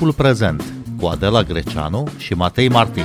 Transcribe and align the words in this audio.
timpul 0.00 0.24
prezent 0.24 0.62
cu 1.00 1.06
Adela 1.06 1.42
Greceanu 1.42 2.08
și 2.16 2.34
Matei 2.34 2.68
Martin. 2.68 3.04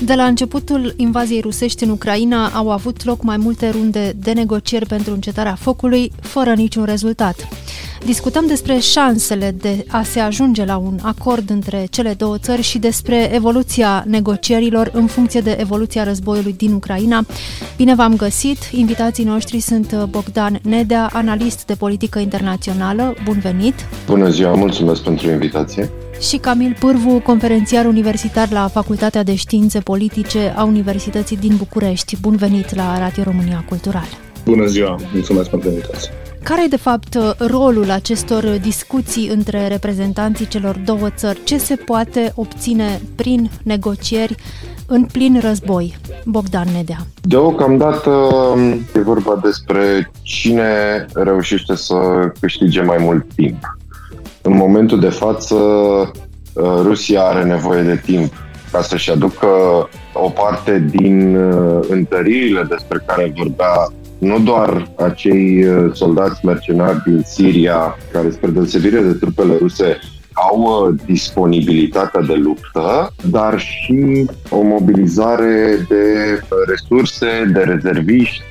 De 0.00 0.14
la 0.14 0.24
începutul 0.24 0.94
invaziei 0.96 1.40
rusești 1.40 1.84
în 1.84 1.90
Ucraina 1.90 2.48
au 2.48 2.70
avut 2.70 3.04
loc 3.04 3.22
mai 3.22 3.36
multe 3.36 3.70
runde 3.70 4.12
de 4.16 4.32
negocieri 4.32 4.86
pentru 4.86 5.12
încetarea 5.12 5.54
focului, 5.54 6.12
fără 6.20 6.52
niciun 6.54 6.84
rezultat. 6.84 7.63
Discutăm 8.04 8.46
despre 8.46 8.78
șansele 8.78 9.54
de 9.60 9.84
a 9.88 10.02
se 10.02 10.20
ajunge 10.20 10.64
la 10.64 10.76
un 10.76 10.98
acord 11.02 11.50
între 11.50 11.86
cele 11.90 12.12
două 12.12 12.38
țări 12.38 12.62
și 12.62 12.78
despre 12.78 13.34
evoluția 13.34 14.04
negocierilor 14.06 14.90
în 14.92 15.06
funcție 15.06 15.40
de 15.40 15.56
evoluția 15.60 16.04
războiului 16.04 16.52
din 16.52 16.72
Ucraina. 16.72 17.26
Bine 17.76 17.94
v-am 17.94 18.16
găsit! 18.16 18.58
Invitații 18.72 19.24
noștri 19.24 19.60
sunt 19.60 20.04
Bogdan 20.10 20.58
Nedea, 20.62 21.10
analist 21.12 21.66
de 21.66 21.74
politică 21.74 22.18
internațională. 22.18 23.14
Bun 23.24 23.38
venit! 23.38 23.74
Bună 24.06 24.28
ziua! 24.28 24.54
Mulțumesc 24.54 25.02
pentru 25.02 25.30
invitație! 25.30 25.90
și 26.20 26.36
Camil 26.36 26.76
Pârvu, 26.78 27.20
conferențiar 27.24 27.84
universitar 27.84 28.50
la 28.50 28.68
Facultatea 28.68 29.22
de 29.22 29.34
Științe 29.34 29.80
Politice 29.80 30.54
a 30.56 30.64
Universității 30.64 31.36
din 31.36 31.56
București. 31.56 32.16
Bun 32.20 32.36
venit 32.36 32.74
la 32.74 32.98
Radio 32.98 33.22
România 33.22 33.64
Cultural! 33.68 34.08
Bună 34.44 34.66
ziua! 34.66 34.98
Mulțumesc 35.12 35.50
pentru 35.50 35.68
invitație! 35.68 36.12
Care 36.44 36.62
e, 36.64 36.68
de 36.68 36.76
fapt, 36.76 37.18
rolul 37.38 37.90
acestor 37.90 38.44
discuții 38.44 39.28
între 39.28 39.66
reprezentanții 39.66 40.46
celor 40.46 40.76
două 40.84 41.10
țări? 41.10 41.44
Ce 41.44 41.58
se 41.58 41.76
poate 41.76 42.32
obține 42.34 43.00
prin 43.16 43.50
negocieri 43.62 44.34
în 44.86 45.04
plin 45.04 45.40
război? 45.40 45.96
Bogdan 46.24 46.68
Nedea. 46.74 46.98
Deocamdată 47.22 48.30
e 48.94 49.00
vorba 49.00 49.40
despre 49.42 50.10
cine 50.22 50.66
reușește 51.14 51.74
să 51.76 51.94
câștige 52.40 52.82
mai 52.82 52.96
mult 53.00 53.26
timp. 53.34 53.78
În 54.42 54.56
momentul 54.56 55.00
de 55.00 55.08
față, 55.08 55.54
uh, 55.54 56.12
Rusia 56.82 57.22
are 57.22 57.44
nevoie 57.44 57.82
de 57.82 58.00
timp 58.04 58.32
ca 58.72 58.82
să-și 58.82 59.10
aducă 59.10 59.46
o 60.12 60.28
parte 60.28 60.84
din 60.90 61.36
uh, 61.36 61.86
întăririle 61.88 62.62
despre 62.62 63.02
care 63.06 63.32
vorbea 63.36 63.92
nu 64.18 64.38
doar 64.38 64.92
acei 64.98 65.64
uh, 65.64 65.92
soldați 65.92 66.44
mercenari 66.44 67.02
din 67.04 67.22
Siria, 67.24 67.96
care 68.12 68.30
spre 68.30 68.50
deosebire 68.50 69.00
de 69.00 69.12
trupele 69.12 69.56
ruse 69.56 69.98
au 70.34 70.94
disponibilitatea 71.06 72.20
de 72.20 72.34
luptă, 72.34 73.12
dar 73.30 73.60
și 73.60 74.26
o 74.50 74.62
mobilizare 74.62 75.86
de 75.88 76.40
resurse, 76.66 77.50
de 77.52 77.60
rezerviști, 77.60 78.42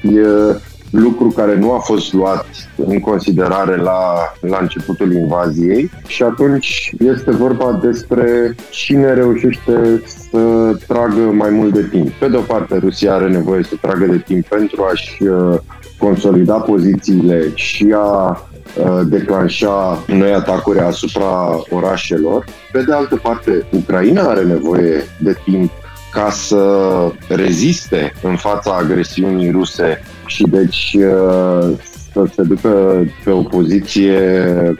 lucru 0.93 1.27
care 1.27 1.55
nu 1.55 1.71
a 1.71 1.77
fost 1.77 2.13
luat 2.13 2.45
în 2.75 2.99
considerare 2.99 3.75
la, 3.75 4.33
la 4.39 4.57
începutul 4.61 5.13
invaziei 5.13 5.91
și 6.07 6.23
atunci 6.23 6.93
este 6.99 7.31
vorba 7.31 7.79
despre 7.81 8.55
cine 8.69 9.13
reușește 9.13 10.03
să 10.05 10.73
tragă 10.87 11.21
mai 11.21 11.49
mult 11.49 11.73
de 11.73 11.87
timp. 11.91 12.09
Pe 12.09 12.27
de 12.27 12.37
o 12.37 12.41
parte, 12.41 12.77
Rusia 12.77 13.13
are 13.13 13.29
nevoie 13.29 13.63
să 13.63 13.75
tragă 13.81 14.05
de 14.05 14.17
timp 14.17 14.47
pentru 14.47 14.83
a-și 14.91 15.23
uh, 15.23 15.59
consolida 15.97 16.53
pozițiile 16.53 17.51
și 17.53 17.95
a 17.97 18.29
uh, 18.77 19.01
declanșa 19.05 20.03
noi 20.07 20.33
atacuri 20.33 20.79
asupra 20.79 21.63
orașelor. 21.69 22.45
Pe 22.71 22.83
de 22.83 22.93
altă 22.93 23.15
parte, 23.15 23.65
Ucraina 23.71 24.21
are 24.21 24.43
nevoie 24.43 25.03
de 25.19 25.37
timp 25.43 25.71
ca 26.11 26.29
să 26.29 26.87
reziste 27.27 28.13
în 28.21 28.35
fața 28.35 28.75
agresiunii 28.81 29.51
ruse 29.51 30.01
și 30.25 30.43
deci 30.43 30.97
uh, 30.97 31.77
să 32.13 32.25
se 32.33 32.43
ducă 32.43 33.03
pe 33.23 33.29
o 33.29 33.41
poziție 33.41 34.19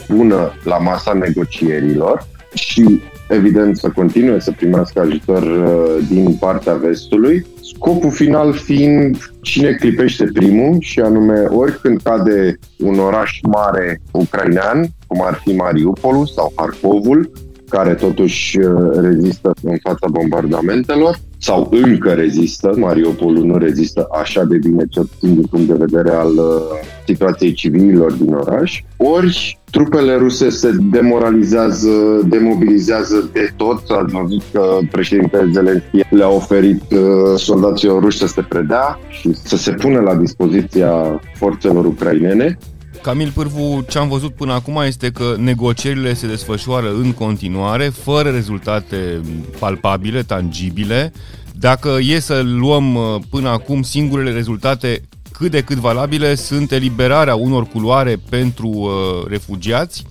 bună 0.09 0.51
la 0.63 0.77
masa 0.77 1.13
negocierilor 1.13 2.27
și 2.53 3.01
evident 3.29 3.77
să 3.77 3.89
continue 3.89 4.39
să 4.39 4.51
primească 4.51 4.99
ajutor 4.99 5.43
uh, 5.43 6.05
din 6.09 6.35
partea 6.39 6.73
vestului, 6.73 7.45
scopul 7.61 8.11
final 8.11 8.53
fiind 8.53 9.31
cine 9.41 9.71
clipește 9.71 10.29
primul 10.33 10.77
și 10.79 10.99
anume 10.99 11.39
oricând 11.39 12.01
cade 12.01 12.59
un 12.79 12.99
oraș 12.99 13.39
mare 13.41 14.01
ucrainean, 14.11 14.87
cum 15.07 15.21
ar 15.25 15.41
fi 15.43 15.55
Mariupolul 15.55 16.25
sau 16.25 16.53
Harkovul, 16.55 17.31
care 17.69 17.93
totuși 17.93 18.59
uh, 18.59 18.89
rezistă 18.93 19.53
în 19.63 19.77
fața 19.81 20.07
bombardamentelor 20.11 21.19
sau 21.43 21.69
încă 21.71 22.09
rezistă, 22.09 22.73
Mariupolul 22.77 23.45
nu 23.45 23.57
rezistă 23.57 24.07
așa 24.21 24.43
de 24.43 24.57
bine, 24.57 24.83
cel 24.89 25.03
puțin 25.03 25.33
din 25.33 25.43
punct 25.43 25.67
de 25.67 25.85
vedere 25.85 26.09
al 26.09 26.31
uh, 26.31 26.61
situației 27.05 27.53
civililor 27.53 28.11
din 28.11 28.33
oraș, 28.33 28.83
ori 28.97 29.59
trupele 29.71 30.15
ruse 30.15 30.49
se 30.49 30.69
demoralizează, 30.91 32.21
demobilizează 32.25 33.29
de 33.33 33.49
tot. 33.55 33.81
Ați 33.89 34.13
văzut 34.13 34.41
că 34.51 34.77
președintele 34.91 35.49
Zelenski 35.53 36.03
le-a 36.09 36.29
oferit 36.29 36.81
uh, 36.91 36.99
soldaților 37.37 38.01
ruși 38.01 38.17
să 38.17 38.27
se 38.27 38.41
predea 38.41 38.99
și 39.09 39.33
să 39.33 39.57
se 39.57 39.71
pună 39.71 39.99
la 39.99 40.15
dispoziția 40.15 41.21
forțelor 41.35 41.85
ucrainene. 41.85 42.57
Camil 43.03 43.31
Pârvu, 43.31 43.85
ce 43.89 43.97
am 43.97 44.07
văzut 44.07 44.33
până 44.33 44.53
acum 44.53 44.81
este 44.85 45.11
că 45.11 45.35
negocierile 45.37 46.13
se 46.13 46.27
desfășoară 46.27 46.93
în 46.93 47.13
continuare, 47.13 47.89
fără 47.89 48.29
rezultate 48.29 49.21
palpabile, 49.59 50.23
tangibile. 50.23 51.13
Dacă 51.59 51.97
e 52.01 52.19
să 52.19 52.41
luăm 52.45 52.95
uh, 52.95 53.15
până 53.29 53.49
acum 53.49 53.81
singurele 53.81 54.31
rezultate 54.31 55.01
cât 55.31 55.51
de 55.51 55.61
cât 55.61 55.77
valabile 55.77 56.35
sunt 56.35 56.71
eliberarea 56.71 57.35
unor 57.35 57.65
culoare 57.65 58.21
pentru 58.29 58.67
uh, 58.67 59.27
refugiați, 59.27 60.03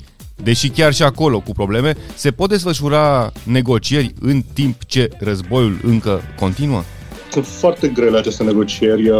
deși 0.42 0.68
chiar 0.68 0.94
și 0.94 1.02
acolo 1.02 1.40
cu 1.40 1.52
probleme, 1.52 1.94
se 2.14 2.30
pot 2.30 2.48
desfășura 2.48 3.32
negocieri 3.44 4.12
în 4.20 4.42
timp 4.52 4.84
ce 4.84 5.08
războiul 5.18 5.78
încă 5.82 6.20
continuă? 6.38 6.82
Sunt 7.30 7.46
foarte 7.46 7.88
grele 7.88 8.18
aceste 8.18 8.42
negocieri. 8.42 9.10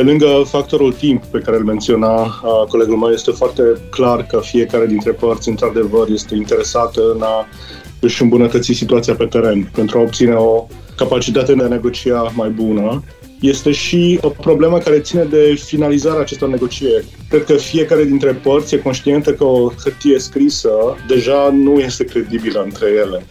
Uh, 0.00 0.06
pe 0.06 0.10
lângă 0.10 0.42
factorul 0.44 0.92
timp 0.92 1.24
pe 1.24 1.38
care 1.38 1.56
îl 1.56 1.64
menționa 1.64 2.22
uh, 2.22 2.66
colegul 2.68 2.96
meu, 2.96 3.10
este 3.10 3.30
foarte 3.30 3.62
clar 3.90 4.26
că 4.26 4.40
fiecare 4.42 4.86
dintre 4.86 5.12
părți, 5.12 5.48
într-adevăr, 5.48 6.08
este 6.08 6.34
interesată 6.34 7.00
în 7.14 7.22
a 7.22 7.48
își 8.00 8.22
îmbunătăți 8.22 8.72
situația 8.72 9.14
pe 9.14 9.24
teren 9.24 9.70
pentru 9.74 9.98
a 9.98 10.00
obține 10.00 10.34
o 10.34 10.66
capacitate 10.96 11.54
de 11.54 11.62
a 11.62 11.68
negocia 11.68 12.32
mai 12.34 12.48
bună 12.48 13.02
este 13.40 13.70
și 13.70 14.18
o 14.22 14.28
problemă 14.28 14.78
care 14.78 14.98
ține 14.98 15.22
de 15.22 15.60
finalizarea 15.64 16.20
acestor 16.20 16.48
negocieri. 16.48 17.04
Cred 17.28 17.44
că 17.44 17.52
fiecare 17.52 18.04
dintre 18.04 18.32
părți 18.32 18.74
e 18.74 18.78
conștientă 18.78 19.32
că 19.32 19.44
o 19.44 19.72
hârtie 19.82 20.18
scrisă 20.18 20.70
deja 21.08 21.50
nu 21.52 21.78
este 21.78 22.04
credibilă 22.04 22.62
între 22.64 22.88
ele. 22.88 23.24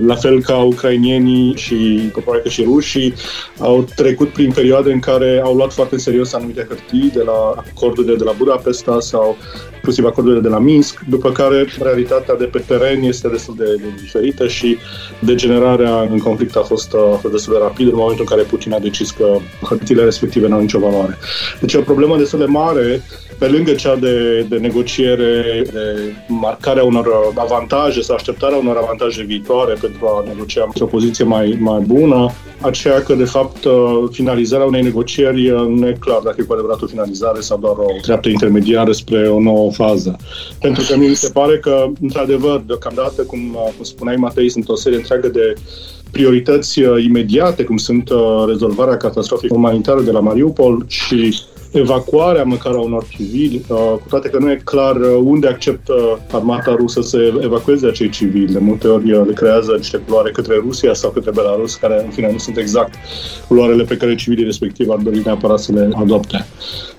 La 0.00 0.14
fel 0.14 0.42
ca 0.42 0.56
ucrainienii 0.56 1.56
și 1.56 2.08
probabil 2.12 2.40
că 2.40 2.48
și 2.48 2.62
rușii 2.62 3.14
au 3.58 3.86
trecut 3.94 4.28
prin 4.28 4.52
perioade 4.52 4.92
în 4.92 5.00
care 5.00 5.40
au 5.44 5.54
luat 5.54 5.72
foarte 5.72 5.98
serios 5.98 6.32
anumite 6.32 6.66
hârtii 6.68 7.10
de 7.14 7.22
la 7.22 7.64
acordurile 7.74 8.16
de 8.16 8.24
la 8.24 8.32
Budapesta 8.32 9.00
sau 9.00 9.36
inclusiv 9.74 10.04
acordurile 10.04 10.40
de 10.40 10.48
la 10.48 10.58
Minsk, 10.58 11.00
după 11.08 11.32
care 11.32 11.66
realitatea 11.82 12.34
de 12.34 12.44
pe 12.44 12.58
teren 12.66 13.02
este 13.02 13.28
destul 13.28 13.54
de, 13.58 13.64
de 13.64 13.88
diferită 14.00 14.48
și 14.48 14.76
degenerarea 15.18 16.00
în 16.00 16.18
conflict 16.18 16.56
a 16.56 16.62
fost, 16.62 16.94
a 16.94 17.18
fost 17.20 17.32
destul 17.32 17.52
de 17.52 17.58
rapidă 17.62 17.90
în 17.90 17.96
momentul 17.96 18.26
în 18.28 18.36
care 18.36 18.48
Putin 18.48 18.72
a 18.72 18.78
decis 18.78 19.09
că 19.10 19.36
hărțile 19.62 20.04
respective 20.04 20.48
nu 20.48 20.54
au 20.54 20.60
nicio 20.60 20.78
valoare. 20.78 21.18
Deci 21.60 21.72
e 21.72 21.78
o 21.78 21.82
problemă 21.82 22.16
destul 22.16 22.38
de 22.38 22.44
mare 22.44 23.02
pe 23.38 23.48
lângă 23.48 23.72
cea 23.72 23.96
de, 23.96 24.46
de 24.48 24.56
negociere, 24.56 25.62
de 25.72 26.14
marcarea 26.28 26.84
unor 26.84 27.06
avantaje 27.34 28.00
sau 28.00 28.14
așteptarea 28.14 28.56
unor 28.56 28.76
avantaje 28.76 29.22
viitoare 29.22 29.74
pentru 29.80 30.06
a 30.06 30.24
negocia 30.26 30.68
o 30.80 30.84
poziție 30.86 31.24
mai, 31.24 31.56
mai 31.60 31.80
bună, 31.80 32.30
aceea 32.60 33.02
că, 33.02 33.14
de 33.14 33.24
fapt, 33.24 33.66
finalizarea 34.10 34.66
unei 34.66 34.82
negocieri 34.82 35.48
nu 35.68 35.88
e 35.88 35.96
clar 36.00 36.20
dacă 36.24 36.36
e 36.38 36.44
cu 36.44 36.52
adevărat 36.52 36.82
o 36.82 36.86
finalizare 36.86 37.40
sau 37.40 37.58
doar 37.58 37.76
o 37.76 37.86
treaptă 38.02 38.28
intermediară 38.28 38.92
spre 38.92 39.28
o 39.28 39.40
nouă 39.40 39.72
fază. 39.72 40.16
Pentru 40.60 40.84
că 40.88 40.96
mi 40.96 41.14
se 41.14 41.30
pare 41.30 41.58
că, 41.58 41.86
într-adevăr, 42.00 42.62
deocamdată, 42.66 43.22
cum, 43.22 43.56
cum 43.76 43.84
spuneai, 43.84 44.16
Matei, 44.16 44.50
sunt 44.50 44.68
o 44.68 44.76
serie 44.76 44.98
întreagă 44.98 45.28
de 45.28 45.54
priorități 46.10 46.80
imediate, 47.04 47.64
cum 47.64 47.76
sunt 47.76 48.10
rezolvarea 48.46 48.96
catastrofei 48.96 49.50
umanitare 49.52 50.02
de 50.02 50.10
la 50.10 50.20
Mariupol 50.20 50.84
și 50.86 51.34
evacuarea 51.70 52.42
măcar 52.42 52.74
a 52.74 52.80
unor 52.80 53.06
civili, 53.08 53.64
uh, 53.68 53.76
cu 53.76 54.08
toate 54.08 54.28
că 54.28 54.38
nu 54.38 54.50
e 54.50 54.60
clar 54.64 54.96
uh, 54.96 55.20
unde 55.22 55.48
acceptă 55.48 55.94
armata 56.30 56.74
rusă 56.74 57.00
să 57.00 57.32
evacueze 57.42 57.86
acei 57.86 58.08
civili. 58.08 58.52
De 58.52 58.58
multe 58.58 58.88
ori 58.88 59.12
uh, 59.12 59.26
le 59.26 59.32
creează 59.32 59.74
niște 59.76 59.96
culoare 59.96 60.30
către 60.30 60.54
Rusia 60.54 60.94
sau 60.94 61.10
către 61.10 61.30
Belarus, 61.30 61.74
care 61.74 62.02
în 62.04 62.10
fine 62.10 62.32
nu 62.32 62.38
sunt 62.38 62.56
exact 62.56 62.94
culoarele 63.48 63.82
pe 63.82 63.96
care 63.96 64.14
civilii 64.14 64.44
respectiv 64.44 64.90
ar 64.90 64.98
dori 64.98 65.20
neapărat 65.24 65.58
să 65.58 65.72
le 65.72 65.90
adopte. 65.94 66.46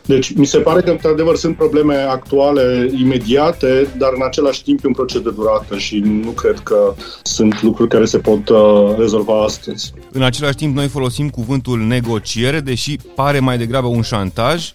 Deci 0.06 0.34
mi 0.34 0.46
se 0.46 0.58
pare 0.58 0.82
că 0.82 0.90
într-adevăr 0.90 1.36
sunt 1.36 1.56
probleme 1.56 1.96
actuale, 1.96 2.92
imediate, 2.98 3.88
dar 3.98 4.10
în 4.16 4.22
același 4.26 4.64
timp 4.64 4.84
e 4.84 4.88
un 4.88 4.94
proces 4.94 5.22
de 5.22 5.30
durată 5.30 5.78
și 5.78 6.00
nu 6.00 6.30
cred 6.30 6.60
că 6.60 6.94
sunt 7.24 7.62
lucruri 7.62 7.90
care 7.90 8.06
se 8.06 8.18
pot 8.18 8.50
uh, 8.50 8.96
rezolva 8.98 9.44
astăzi. 9.44 9.94
În 10.12 10.22
același 10.22 10.56
timp 10.56 10.76
noi 10.76 10.88
folosim 10.88 11.30
cuvântul 11.30 11.80
negociere, 11.80 12.60
deși 12.60 12.98
pare 13.16 13.40
mai 13.40 13.58
degrabă 13.58 13.88
un 13.88 14.02
șantaj. 14.02 14.74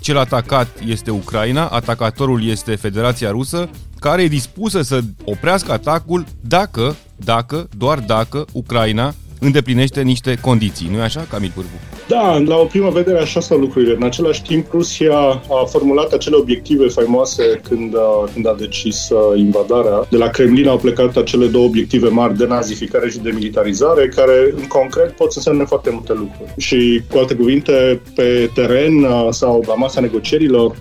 Cel 0.00 0.18
atacat 0.18 0.68
este 0.86 1.10
Ucraina, 1.10 1.66
atacatorul 1.66 2.44
este 2.48 2.74
Federația 2.74 3.30
Rusă, 3.30 3.68
care 4.00 4.22
e 4.22 4.28
dispusă 4.28 4.82
să 4.82 5.00
oprească 5.24 5.72
atacul 5.72 6.24
dacă, 6.40 6.96
dacă, 7.16 7.68
doar 7.76 7.98
dacă 7.98 8.44
Ucraina 8.52 9.14
îndeplinește 9.40 10.02
niște 10.02 10.38
condiții. 10.40 10.88
Nu-i 10.90 11.00
așa, 11.00 11.26
Camil 11.30 11.52
Pârvu? 11.54 11.95
Da, 12.08 12.42
la 12.46 12.56
o 12.56 12.64
primă 12.64 12.90
vedere 12.90 13.18
așa 13.18 13.40
stau 13.40 13.58
lucrurile. 13.58 13.94
În 13.94 14.02
același 14.02 14.42
timp, 14.42 14.66
Rusia 14.70 15.18
a 15.48 15.64
formulat 15.68 16.12
acele 16.12 16.36
obiective 16.36 16.86
faimoase 16.86 17.60
când 17.68 17.96
a, 17.96 18.30
când 18.32 18.46
a 18.46 18.54
decis 18.58 19.08
uh, 19.10 19.38
invadarea. 19.38 20.06
De 20.10 20.16
la 20.16 20.28
Kremlin 20.28 20.68
au 20.68 20.76
plecat 20.76 21.16
acele 21.16 21.46
două 21.46 21.64
obiective 21.64 22.08
mari 22.08 22.36
de 22.36 22.46
nazificare 22.46 23.10
și 23.10 23.18
de 23.18 23.30
militarizare, 23.34 24.08
care 24.08 24.54
în 24.56 24.66
concret 24.66 25.10
pot 25.10 25.32
să 25.32 25.38
însemne 25.38 25.64
foarte 25.64 25.90
multe 25.90 26.12
lucruri. 26.12 26.54
Și, 26.56 27.02
cu 27.10 27.18
alte 27.18 27.34
cuvinte, 27.34 28.00
pe 28.14 28.50
teren 28.54 29.02
uh, 29.02 29.28
sau 29.30 29.64
la 29.66 29.74
masa 29.74 30.00
negocierilor, 30.00 30.76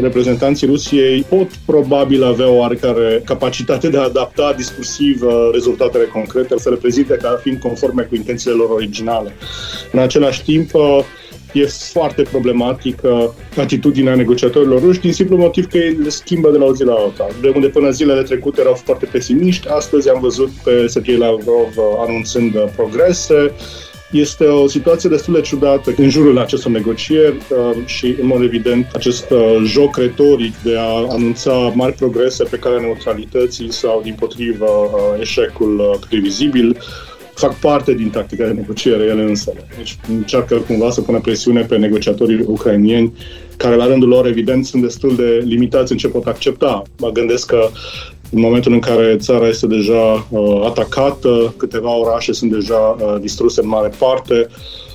reprezentanții 0.00 0.66
Rusiei 0.66 1.26
pot 1.28 1.48
probabil 1.66 2.24
avea 2.24 2.48
o 2.48 2.56
oarecare 2.56 3.22
capacitate 3.24 3.88
de 3.88 3.98
a 3.98 4.02
adapta 4.02 4.54
discursiv 4.56 5.22
uh, 5.22 5.48
rezultatele 5.52 6.04
concrete, 6.04 6.58
să 6.58 6.70
le 6.70 6.76
prezinte 6.76 7.18
ca 7.22 7.40
fiind 7.42 7.58
conforme 7.58 8.02
cu 8.02 8.14
intențiile 8.14 8.56
lor 8.56 8.70
originale. 8.70 9.32
În 9.92 9.98
același 9.98 10.42
timp, 10.44 10.67
uh, 10.72 11.04
e 11.52 11.66
foarte 11.66 12.22
problematică 12.22 13.34
atitudinea 13.56 14.14
negociatorilor 14.14 14.80
ruși 14.80 15.00
din 15.00 15.12
simplu 15.12 15.36
motiv 15.36 15.66
că 15.66 15.78
ei 15.78 15.92
le 16.02 16.08
schimbă 16.08 16.50
de 16.50 16.58
la 16.58 16.64
o 16.64 16.74
zi 16.74 16.84
la 16.84 16.94
alta. 16.94 17.26
De 17.40 17.52
unde 17.54 17.68
până 17.68 17.90
zilele 17.90 18.22
trecute 18.22 18.60
erau 18.60 18.74
foarte 18.74 19.08
pesimiști, 19.12 19.68
astăzi 19.68 20.10
am 20.10 20.20
văzut 20.20 20.50
pe 20.64 20.86
Sergei 20.86 21.16
Lavrov 21.16 21.72
uh, 21.76 21.84
anunțând 22.06 22.70
progrese, 22.76 23.52
este 24.10 24.44
o 24.44 24.68
situație 24.68 25.08
destul 25.08 25.34
de 25.34 25.40
ciudată 25.40 25.92
în 25.96 26.08
jurul 26.08 26.38
acestor 26.38 26.72
negocieri 26.72 27.36
uh, 27.36 27.86
și, 27.86 28.16
în 28.20 28.26
mod 28.26 28.42
evident, 28.42 28.90
acest 28.94 29.30
uh, 29.30 29.62
joc 29.64 29.96
retoric 29.96 30.54
de 30.62 30.76
a 30.78 31.06
anunța 31.08 31.52
mari 31.52 31.92
progrese 31.92 32.44
pe 32.44 32.56
calea 32.56 32.80
neutralității 32.80 33.72
sau, 33.72 34.00
din 34.02 34.14
potrivă, 34.18 34.66
uh, 34.66 35.20
eșecul 35.20 35.98
previzibil, 36.08 36.76
fac 37.38 37.54
parte 37.54 37.94
din 37.94 38.10
tactica 38.10 38.46
de 38.46 38.52
negociere 38.52 39.04
ele 39.04 39.22
însă. 39.22 39.52
Deci 39.76 39.98
încearcă 40.08 40.56
cumva 40.56 40.90
să 40.90 41.00
pună 41.00 41.20
presiune 41.20 41.60
pe 41.62 41.76
negociatorii 41.76 42.44
ucrainieni 42.46 43.12
care 43.56 43.76
la 43.76 43.86
rândul 43.86 44.08
lor 44.08 44.26
evident 44.26 44.66
sunt 44.66 44.82
destul 44.82 45.16
de 45.16 45.42
limitați 45.44 45.92
în 45.92 45.98
ce 45.98 46.08
pot 46.08 46.26
accepta. 46.26 46.82
Mă 46.98 47.10
gândesc 47.10 47.46
că 47.46 47.68
în 48.30 48.40
momentul 48.40 48.72
în 48.72 48.78
care 48.78 49.16
țara 49.16 49.48
este 49.48 49.66
deja 49.66 50.26
uh, 50.30 50.62
atacată, 50.64 51.54
câteva 51.56 51.98
orașe 51.98 52.32
sunt 52.32 52.50
deja 52.50 52.96
uh, 53.00 53.16
distruse 53.20 53.60
în 53.62 53.68
mare 53.68 53.90
parte, 53.98 54.48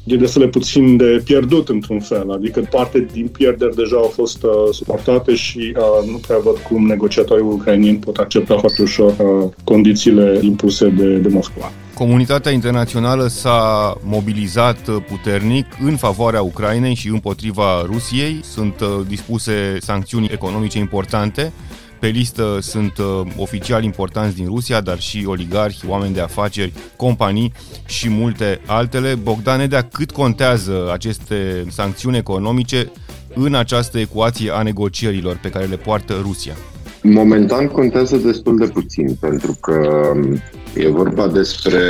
e 0.04 0.16
destul 0.16 0.42
de 0.42 0.48
puțin 0.48 0.98
de 0.98 1.22
pierdut 1.24 1.70
într-un 1.70 2.00
fel, 2.00 2.32
adică 2.32 2.68
parte 2.70 3.08
din 3.14 3.28
pierderi 3.28 3.76
deja 3.76 3.96
au 3.96 4.12
fost 4.14 4.44
uh, 4.44 4.52
suportate 4.72 5.36
și 5.36 5.74
uh, 5.78 6.10
nu 6.12 6.18
prea 6.18 6.38
văd 6.44 6.58
cum 6.58 6.86
negociatorii 6.86 7.46
ucrainieni 7.46 7.98
pot 7.98 8.18
accepta 8.18 8.58
foarte 8.58 8.82
ușor 8.82 9.12
uh, 9.20 9.50
condițiile 9.64 10.40
impuse 10.42 10.90
de, 10.90 11.18
de 11.18 11.28
Moscova. 11.28 11.72
Comunitatea 12.04 12.52
internațională 12.52 13.28
s-a 13.28 13.98
mobilizat 14.02 14.90
puternic 14.90 15.66
în 15.84 15.98
favoarea 15.98 16.42
Ucrainei 16.42 16.94
și 16.94 17.08
împotriva 17.08 17.82
Rusiei. 17.82 18.40
Sunt 18.44 18.80
uh, 18.80 18.88
dispuse 19.08 19.78
sancțiuni 19.80 20.30
economice 20.32 20.78
importante 20.78 21.54
pe 22.00 22.08
listă 22.08 22.58
sunt 22.62 22.98
uh, 22.98 23.22
oficiali 23.38 23.86
importanți 23.86 24.36
din 24.36 24.46
Rusia, 24.46 24.82
dar 24.82 25.00
și 25.00 25.24
oligarhi, 25.28 25.88
oameni 25.88 26.14
de 26.14 26.22
afaceri, 26.22 26.74
companii 26.96 27.54
și 27.86 28.10
multe 28.10 28.62
altele. 28.66 29.16
Bogdan 29.16 29.60
Edea, 29.60 29.82
cât 29.82 30.12
contează 30.12 30.90
aceste 30.92 31.66
sancțiuni 31.70 32.18
economice 32.18 32.92
în 33.34 33.56
această 33.56 34.00
ecuație 34.00 34.52
a 34.52 34.62
negocierilor 34.62 35.38
pe 35.38 35.50
care 35.50 35.66
le 35.66 35.78
poartă 35.78 36.20
Rusia? 36.22 36.54
Momentan 37.04 37.68
contează 37.68 38.18
destul 38.18 38.58
de 38.58 38.66
puțin, 38.66 39.16
pentru 39.20 39.58
că 39.62 40.12
e 40.76 40.88
vorba 40.88 41.28
despre 41.28 41.82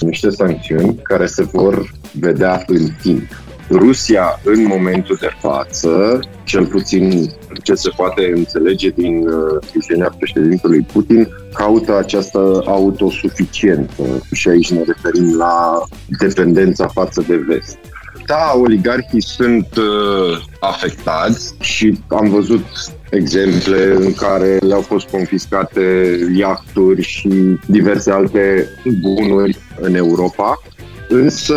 niște 0.00 0.30
sancțiuni 0.30 1.00
care 1.02 1.26
se 1.26 1.42
vor 1.42 1.90
vedea 2.12 2.64
în 2.66 2.88
timp. 3.02 3.28
Rusia, 3.70 4.40
în 4.44 4.66
momentul 4.66 5.16
de 5.20 5.30
față, 5.40 6.20
cel 6.44 6.66
puțin 6.66 7.30
ce 7.62 7.74
se 7.74 7.88
poate 7.96 8.32
înțelege 8.34 8.88
din 8.88 9.28
uh, 9.28 9.66
viziunea 9.72 10.14
președintelui 10.18 10.86
Putin, 10.92 11.28
caută 11.54 11.98
această 11.98 12.62
autosuficiență 12.66 14.02
și 14.32 14.48
aici 14.48 14.72
ne 14.72 14.82
referim 14.86 15.36
la 15.36 15.82
dependența 16.18 16.86
față 16.86 17.24
de 17.26 17.36
vest. 17.36 17.78
Da, 18.26 18.52
oligarhii 18.54 19.22
sunt 19.22 19.76
uh, 19.76 20.42
afectați 20.60 21.54
și 21.60 21.98
am 22.08 22.28
văzut 22.28 22.64
exemple 23.12 23.94
în 23.94 24.12
care 24.14 24.58
le-au 24.60 24.80
fost 24.80 25.08
confiscate 25.08 26.18
iahturi 26.36 27.02
și 27.02 27.58
diverse 27.66 28.10
alte 28.10 28.68
bunuri 29.00 29.58
în 29.80 29.94
Europa, 29.94 30.62
însă 31.08 31.54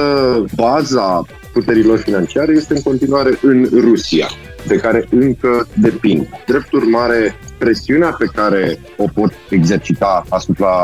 baza 0.56 1.26
puterilor 1.54 1.98
financiare 1.98 2.54
este 2.56 2.74
în 2.74 2.82
continuare 2.82 3.40
în 3.42 3.70
Rusia, 3.74 4.28
de 4.68 4.76
care 4.76 5.08
încă 5.12 5.68
depind. 5.74 6.28
Drept 6.48 6.72
urmare, 6.72 7.36
presiunea 7.58 8.10
pe 8.10 8.26
care 8.36 8.80
o 8.98 9.06
pot 9.14 9.34
exercita 9.50 10.26
asupra 10.30 10.76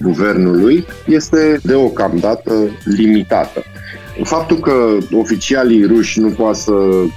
guvernului 0.00 0.86
este 1.06 1.60
deocamdată 1.62 2.52
limitată. 2.84 3.62
Faptul 4.22 4.56
că 4.56 4.96
oficialii 5.12 5.86
ruși 5.86 6.20
nu 6.20 6.28
poate 6.28 6.58
să 6.58 6.72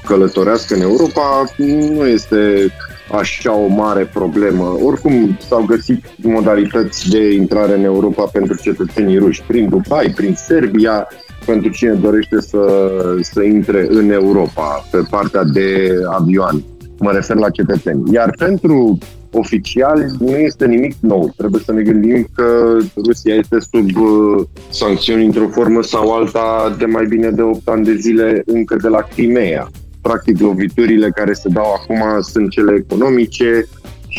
călătorească 0.05 0.75
în 0.75 0.81
Europa 0.81 1.43
nu 1.57 2.07
este 2.07 2.71
așa 3.11 3.55
o 3.55 3.67
mare 3.67 4.09
problemă. 4.13 4.77
Oricum 4.83 5.37
s-au 5.47 5.63
găsit 5.65 6.05
modalități 6.17 7.09
de 7.09 7.33
intrare 7.33 7.77
în 7.77 7.83
Europa 7.83 8.23
pentru 8.23 8.55
cetățenii 8.61 9.17
ruși, 9.17 9.43
prin 9.47 9.69
Dubai, 9.69 10.13
prin 10.15 10.35
Serbia, 10.35 11.07
pentru 11.45 11.69
cine 11.71 11.93
dorește 11.93 12.41
să, 12.41 12.91
să 13.21 13.41
intre 13.41 13.87
în 13.89 14.09
Europa 14.09 14.85
pe 14.91 14.97
partea 15.09 15.43
de 15.43 15.93
avioane. 16.11 16.63
Mă 16.99 17.11
refer 17.11 17.35
la 17.35 17.49
cetățeni. 17.49 18.13
Iar 18.13 18.29
pentru 18.37 18.97
oficiali 19.31 20.05
nu 20.19 20.29
este 20.29 20.65
nimic 20.65 20.93
nou. 20.99 21.33
Trebuie 21.37 21.61
să 21.65 21.71
ne 21.71 21.81
gândim 21.81 22.27
că 22.35 22.77
Rusia 23.05 23.35
este 23.35 23.57
sub 23.59 23.97
uh, 23.97 24.45
sancțiuni 24.69 25.25
într-o 25.25 25.47
formă 25.47 25.81
sau 25.81 26.13
alta 26.13 26.75
de 26.77 26.85
mai 26.85 27.05
bine 27.05 27.29
de 27.29 27.41
8 27.41 27.67
ani 27.67 27.85
de 27.85 27.95
zile 27.95 28.41
încă 28.45 28.75
de 28.81 28.87
la 28.87 29.01
Crimea. 29.01 29.69
Practic, 30.03 30.39
loviturile 30.39 31.09
care 31.09 31.33
se 31.33 31.49
dau 31.49 31.73
acum 31.73 32.21
sunt 32.21 32.49
cele 32.49 32.83
economice, 32.85 33.67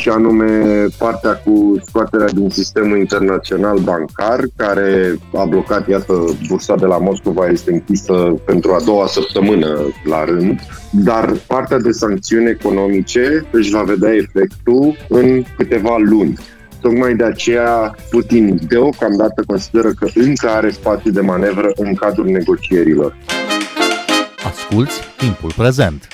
și 0.00 0.08
anume 0.08 0.86
partea 0.98 1.32
cu 1.32 1.74
scoaterea 1.86 2.28
din 2.28 2.50
sistemul 2.50 2.98
internațional 2.98 3.78
bancar, 3.78 4.40
care 4.56 5.18
a 5.34 5.44
blocat, 5.44 5.88
iată, 5.88 6.24
bursa 6.48 6.74
de 6.76 6.86
la 6.86 6.98
Moscova 6.98 7.46
este 7.46 7.72
închisă 7.72 8.34
pentru 8.44 8.72
a 8.72 8.80
doua 8.84 9.06
săptămână 9.06 9.78
la 10.04 10.24
rând, 10.24 10.60
dar 10.90 11.34
partea 11.46 11.78
de 11.78 11.90
sancțiuni 11.90 12.48
economice 12.48 13.46
își 13.50 13.70
va 13.70 13.82
vedea 13.82 14.14
efectul 14.14 14.96
în 15.08 15.42
câteva 15.56 15.96
luni. 15.98 16.38
Tocmai 16.80 17.14
de 17.14 17.24
aceea 17.24 17.94
Putin 18.10 18.58
deocamdată 18.68 19.42
consideră 19.46 19.88
că 19.88 20.06
încă 20.14 20.48
are 20.48 20.70
spațiu 20.70 21.10
de 21.10 21.20
manevră 21.20 21.72
în 21.76 21.94
cadrul 21.94 22.26
negocierilor. 22.26 23.16
Asculți 24.54 25.00
timpul 25.16 25.52
prezent! 25.56 26.08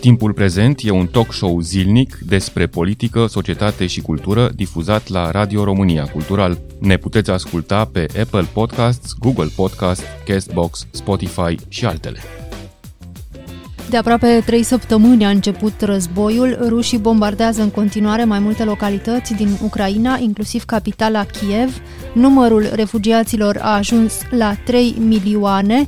Timpul 0.00 0.32
prezent 0.32 0.80
e 0.82 0.90
un 0.90 1.06
talk 1.06 1.32
show 1.32 1.60
zilnic 1.60 2.18
despre 2.26 2.66
politică, 2.66 3.26
societate 3.26 3.86
și 3.86 4.00
cultură 4.00 4.50
difuzat 4.54 5.08
la 5.08 5.30
Radio 5.30 5.64
România 5.64 6.04
Cultural. 6.04 6.58
Ne 6.78 6.96
puteți 6.96 7.30
asculta 7.30 7.84
pe 7.84 8.06
Apple 8.20 8.46
Podcasts, 8.52 9.14
Google 9.18 9.48
Podcasts, 9.56 10.04
Castbox, 10.26 10.86
Spotify 10.90 11.56
și 11.68 11.86
altele. 11.86 12.18
De 13.90 13.96
aproape 13.96 14.42
trei 14.46 14.62
săptămâni 14.62 15.24
a 15.24 15.28
început 15.28 15.80
războiul. 15.80 16.58
Rușii 16.68 16.98
bombardează 16.98 17.62
în 17.62 17.70
continuare 17.70 18.24
mai 18.24 18.38
multe 18.38 18.64
localități 18.64 19.34
din 19.34 19.48
Ucraina, 19.62 20.18
inclusiv 20.18 20.64
capitala 20.64 21.24
Kiev. 21.24 21.80
Numărul 22.12 22.66
refugiaților 22.72 23.58
a 23.62 23.76
ajuns 23.76 24.12
la 24.30 24.54
3 24.64 24.94
milioane. 24.98 25.86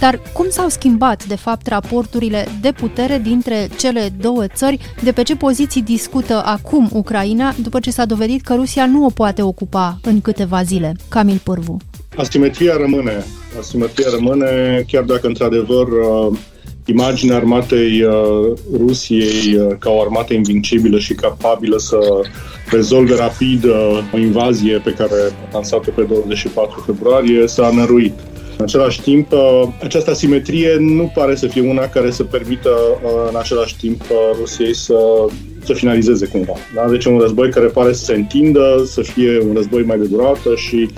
Dar 0.00 0.20
cum 0.32 0.46
s-au 0.48 0.68
schimbat, 0.68 1.26
de 1.26 1.36
fapt, 1.36 1.66
raporturile 1.66 2.46
de 2.60 2.72
putere 2.72 3.20
dintre 3.22 3.68
cele 3.78 4.08
două 4.20 4.46
țări? 4.46 4.78
De 5.02 5.12
pe 5.12 5.22
ce 5.22 5.36
poziții 5.36 5.82
discută 5.82 6.42
acum 6.44 6.88
Ucraina, 6.92 7.54
după 7.62 7.80
ce 7.80 7.90
s-a 7.90 8.04
dovedit 8.04 8.42
că 8.42 8.54
Rusia 8.54 8.86
nu 8.86 9.04
o 9.04 9.10
poate 9.10 9.42
ocupa 9.42 9.98
în 10.02 10.20
câteva 10.20 10.62
zile? 10.62 10.96
Camil 11.08 11.40
Pârvu. 11.44 11.76
asimetria 12.16 12.76
rămâne. 12.76 13.24
Asimetria 13.58 14.08
rămâne, 14.10 14.84
chiar 14.86 15.02
dacă 15.02 15.26
într-adevăr 15.26 15.86
uh, 15.86 16.38
imaginea 16.86 17.36
armatei 17.36 18.02
uh, 18.02 18.52
Rusiei 18.78 19.56
uh, 19.56 19.76
ca 19.78 19.90
o 19.90 20.00
armată 20.00 20.34
invincibilă 20.34 20.98
și 20.98 21.14
capabilă 21.14 21.78
să 21.78 21.98
rezolve 22.70 23.16
rapid 23.16 23.64
o 24.12 24.18
invazie 24.18 24.78
pe 24.78 24.90
care 24.90 25.14
a 25.14 25.48
lansat-o 25.52 25.90
pe 25.90 26.02
24 26.02 26.82
februarie 26.86 27.46
s-a 27.46 27.70
năruit. 27.70 28.12
În 28.56 28.64
același 28.64 29.00
timp, 29.00 29.32
această 29.82 30.10
asimetrie 30.10 30.76
nu 30.78 31.12
pare 31.14 31.34
să 31.34 31.46
fie 31.46 31.68
una 31.68 31.88
care 31.88 32.10
să 32.10 32.24
permită 32.24 32.70
în 33.30 33.36
același 33.36 33.76
timp 33.76 34.02
Rusiei 34.38 34.74
să, 34.74 34.96
să 35.64 35.72
finalizeze 35.72 36.26
cumva. 36.26 36.52
Da? 36.74 36.88
Deci 36.90 37.04
un 37.04 37.18
război 37.18 37.50
care 37.50 37.66
pare 37.66 37.92
să 37.92 38.04
se 38.04 38.14
întindă, 38.14 38.82
să 38.86 39.02
fie 39.02 39.40
un 39.40 39.54
război 39.54 39.82
mai 39.82 39.98
de 39.98 40.06
durată 40.06 40.54
și 40.54 40.90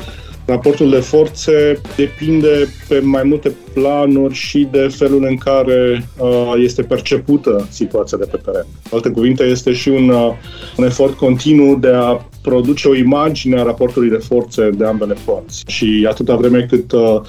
Raportul 0.46 0.90
de 0.90 1.00
forțe 1.00 1.80
depinde 1.96 2.68
pe 2.88 3.00
mai 3.00 3.22
multe 3.22 3.52
planuri 3.74 4.34
și 4.34 4.68
de 4.70 4.88
felul 4.96 5.24
în 5.28 5.36
care 5.36 6.08
uh, 6.18 6.52
este 6.56 6.82
percepută 6.82 7.66
situația 7.70 8.18
de 8.18 8.28
pe 8.30 8.40
teren. 8.44 8.66
Alte 8.90 9.10
cuvinte, 9.10 9.44
este 9.44 9.72
și 9.72 9.88
un, 9.88 10.08
uh, 10.08 10.32
un 10.76 10.84
efort 10.84 11.16
continuu 11.16 11.76
de 11.76 11.90
a 11.94 12.28
produce 12.42 12.88
o 12.88 12.94
imagine 12.94 13.60
a 13.60 13.62
raportului 13.62 14.08
de 14.08 14.16
forțe 14.16 14.70
de 14.70 14.84
ambele 14.84 15.16
părți. 15.24 15.64
Și 15.66 16.06
atâta 16.08 16.36
vreme 16.36 16.66
cât 16.70 16.92
uh, 16.92 17.20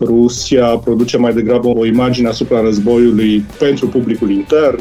Rusia 0.00 0.66
produce 0.66 1.16
mai 1.16 1.32
degrabă 1.32 1.68
o 1.68 1.84
imagine 1.84 2.28
asupra 2.28 2.60
războiului 2.60 3.44
pentru 3.58 3.88
publicul 3.88 4.30
intern, 4.30 4.80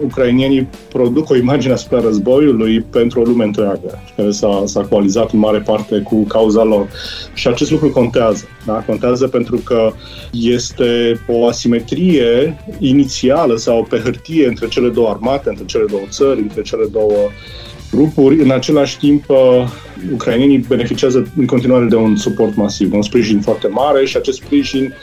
ucrainienii 0.00 0.68
produc 0.92 1.30
o 1.30 1.36
imagine 1.36 1.72
asupra 1.72 2.00
războiului 2.00 2.80
pentru 2.80 3.20
o 3.20 3.24
lume 3.24 3.44
întreagă, 3.44 4.02
care 4.16 4.30
s-a, 4.30 4.62
s-a 4.64 4.80
coalizat 4.80 5.32
în 5.32 5.38
mare 5.38 5.58
parte 5.58 5.98
cu 5.98 6.22
cauza 6.22 6.62
lor. 6.62 6.88
Și 7.34 7.48
acest 7.48 7.70
lucru 7.70 7.90
contează. 7.90 8.44
Da? 8.66 8.72
Contează 8.72 9.28
pentru 9.28 9.56
că 9.56 9.92
este 10.32 11.20
o 11.28 11.46
asimetrie 11.46 12.56
inițială 12.78 13.56
sau 13.56 13.86
pe 13.90 13.98
hârtie 13.98 14.46
între 14.46 14.68
cele 14.68 14.88
două 14.88 15.08
armate, 15.08 15.48
între 15.48 15.64
cele 15.64 15.84
două 15.90 16.02
țări, 16.08 16.40
între 16.40 16.62
cele 16.62 16.86
două 16.92 17.30
grupuri. 17.90 18.42
În 18.42 18.50
același 18.50 18.98
timp, 18.98 19.24
uh, 19.28 19.36
ucrainienii 20.12 20.64
beneficiază 20.68 21.32
în 21.36 21.46
continuare 21.46 21.84
de 21.84 21.96
un 21.96 22.16
suport 22.16 22.56
masiv, 22.56 22.92
un 22.92 23.02
sprijin 23.02 23.40
foarte 23.40 23.68
mare 23.68 24.04
și 24.04 24.16
acest 24.16 24.36
sprijin 24.36 24.94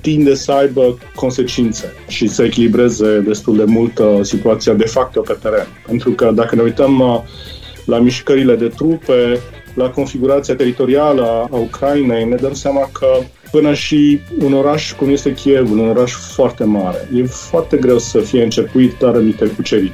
tinde 0.00 0.34
să 0.34 0.52
aibă 0.52 0.98
consecințe 1.14 1.92
și 2.08 2.26
să 2.26 2.42
echilibreze 2.42 3.18
destul 3.18 3.56
de 3.56 3.64
mult 3.64 3.98
uh, 3.98 4.18
situația 4.22 4.72
de 4.72 4.84
facto 4.84 5.20
pe 5.20 5.36
teren. 5.42 5.66
Pentru 5.86 6.10
că 6.10 6.30
dacă 6.34 6.54
ne 6.54 6.62
uităm 6.62 7.00
uh, 7.00 7.20
la 7.84 7.98
mișcările 7.98 8.56
de 8.56 8.68
trupe, 8.68 9.40
la 9.74 9.90
configurația 9.90 10.54
teritorială 10.54 11.48
a 11.50 11.56
Ucrainei, 11.56 12.24
ne 12.24 12.36
dăm 12.36 12.52
seama 12.52 12.90
că 12.92 13.06
până 13.50 13.74
și 13.74 14.20
un 14.44 14.52
oraș 14.52 14.92
cum 14.92 15.08
este 15.08 15.34
Kievul, 15.34 15.78
un 15.78 15.88
oraș 15.88 16.12
foarte 16.12 16.64
mare, 16.64 17.08
e 17.14 17.24
foarte 17.24 17.76
greu 17.76 17.98
să 17.98 18.18
fie 18.18 18.42
începuit, 18.42 18.98
dar 18.98 19.12
rămite 19.12 19.46
cucerit. 19.46 19.92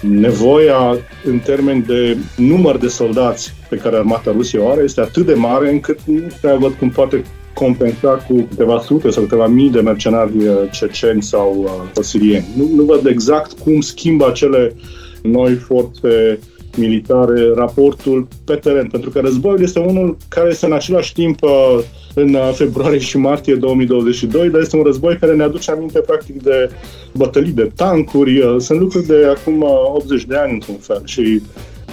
Nevoia 0.00 0.98
în 1.24 1.38
termen 1.38 1.84
de 1.86 2.16
număr 2.36 2.76
de 2.76 2.88
soldați 2.88 3.54
pe 3.68 3.76
care 3.76 3.96
armata 3.96 4.32
Rusiei 4.32 4.62
o 4.62 4.70
are 4.70 4.82
este 4.82 5.00
atât 5.00 5.26
de 5.26 5.34
mare 5.34 5.70
încât 5.70 5.98
nu 6.04 6.26
prea 6.40 6.54
văd 6.54 6.72
cum 6.72 6.90
poate 6.90 7.24
compensa 7.54 8.08
cu 8.08 8.34
câteva 8.48 8.80
sute 8.80 9.10
sau 9.10 9.22
câteva 9.22 9.46
mii 9.46 9.70
de 9.70 9.80
mercenari 9.80 10.46
uh, 10.46 10.56
ceceni 10.70 11.22
sau 11.22 11.56
uh, 11.96 12.02
sirieni. 12.02 12.46
Nu, 12.56 12.68
nu 12.74 12.82
văd 12.82 13.06
exact 13.06 13.52
cum 13.52 13.80
schimbă 13.80 14.28
acele 14.28 14.74
noi 15.22 15.54
forțe 15.54 16.38
militare 16.78 17.52
raportul 17.54 18.28
pe 18.44 18.54
teren, 18.54 18.86
pentru 18.86 19.10
că 19.10 19.20
războiul 19.20 19.62
este 19.62 19.78
unul 19.78 20.16
care 20.28 20.48
este 20.50 20.66
în 20.66 20.72
același 20.72 21.12
timp 21.12 21.42
uh, 21.42 21.78
în 22.14 22.34
uh, 22.34 22.50
februarie 22.54 22.98
și 22.98 23.18
martie 23.18 23.54
2022, 23.54 24.48
dar 24.48 24.60
este 24.60 24.76
un 24.76 24.82
război 24.82 25.16
care 25.16 25.34
ne 25.34 25.42
aduce 25.42 25.70
aminte 25.70 25.98
practic 25.98 26.42
de 26.42 26.70
bătălii 27.12 27.52
de 27.52 27.70
tancuri, 27.76 28.56
sunt 28.58 28.80
lucruri 28.80 29.06
de 29.06 29.26
acum 29.26 29.64
80 29.94 30.24
de 30.24 30.36
ani 30.36 30.52
într-un 30.52 30.76
fel. 30.76 31.02
Și 31.04 31.42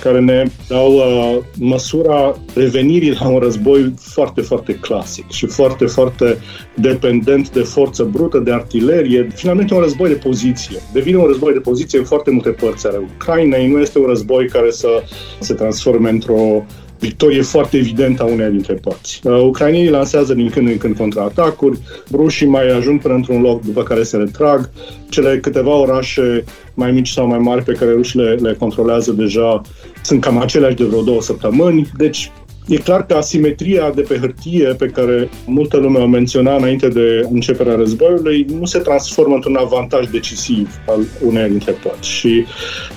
care 0.02 0.20
ne 0.20 0.46
dau 0.68 0.94
uh, 0.94 1.38
măsura 1.60 2.36
revenirii 2.56 3.18
la 3.20 3.28
un 3.28 3.40
război 3.40 3.94
foarte, 3.98 4.42
foarte 4.42 4.74
clasic 4.74 5.32
și 5.32 5.46
foarte, 5.46 5.86
foarte 5.86 6.38
dependent 6.74 7.52
de 7.52 7.62
forță 7.62 8.04
brută, 8.04 8.40
de 8.40 8.52
artilerie. 8.52 9.28
Finalmente 9.36 9.74
un 9.74 9.82
război 9.82 10.10
de 10.10 10.16
poziție. 10.16 10.78
Devine 10.94 11.18
un 11.18 11.26
război 11.26 11.54
de 11.54 11.60
poziție 11.60 12.00
în 12.00 12.06
foarte 12.06 12.32
multe 12.32 12.50
părți 12.50 12.88
ale 12.88 12.98
Ucrainei. 13.16 13.68
Nu 13.68 13.80
este 13.80 14.00
un 14.00 14.06
război 14.06 14.48
care 14.48 14.72
să 14.72 15.04
se 15.40 15.54
transforme 15.54 16.10
într-o 16.10 16.66
victorie 17.00 17.42
foarte 17.42 17.78
evidentă 17.78 18.24
a 18.24 18.26
uneia 18.26 18.50
dintre 18.50 18.74
părți. 18.74 19.22
Uh, 19.24 19.42
ucrainienii 19.42 19.90
lansează 19.90 20.34
din 20.34 20.50
când 20.50 20.68
în 20.68 20.78
când 20.78 20.98
contraatacuri, 20.98 21.80
rușii 22.12 22.48
mai 22.48 22.68
ajung 22.68 23.02
până 23.02 23.14
într-un 23.14 23.42
loc 23.42 23.62
după 23.62 23.84
care 23.84 24.04
se 24.04 24.18
retrag, 24.18 24.70
cele 25.10 25.40
câteva 25.40 25.76
orașe 25.76 26.44
mai 26.74 26.92
mici 26.92 27.10
sau 27.10 27.28
mai 27.28 27.40
mari 27.40 27.64
pe 27.64 27.74
care 27.74 27.92
rușii 27.92 28.20
le, 28.20 28.34
le 28.34 28.56
controlează 28.60 29.12
deja 29.12 29.62
sunt 30.04 30.22
cam 30.22 30.38
aceleași 30.38 30.76
de 30.76 30.84
vreo 30.84 31.02
două 31.02 31.22
săptămâni, 31.22 31.92
deci 31.98 32.32
E 32.68 32.78
clar 32.78 33.06
că 33.06 33.14
asimetria 33.14 33.92
de 33.96 34.02
pe 34.02 34.18
hârtie 34.18 34.66
pe 34.68 34.86
care 34.86 35.30
multă 35.46 35.78
lume 35.78 36.00
o 36.00 36.06
menționa 36.06 36.56
înainte 36.56 36.88
de 36.88 37.28
începerea 37.32 37.76
războiului 37.76 38.46
nu 38.60 38.66
se 38.66 38.80
transformă 38.80 39.36
într-un 39.36 39.56
avantaj 39.56 40.08
decisiv 40.08 40.70
al 40.88 41.00
unei 41.26 41.50
dintre 41.50 41.72
părți 41.72 42.10
și 42.10 42.46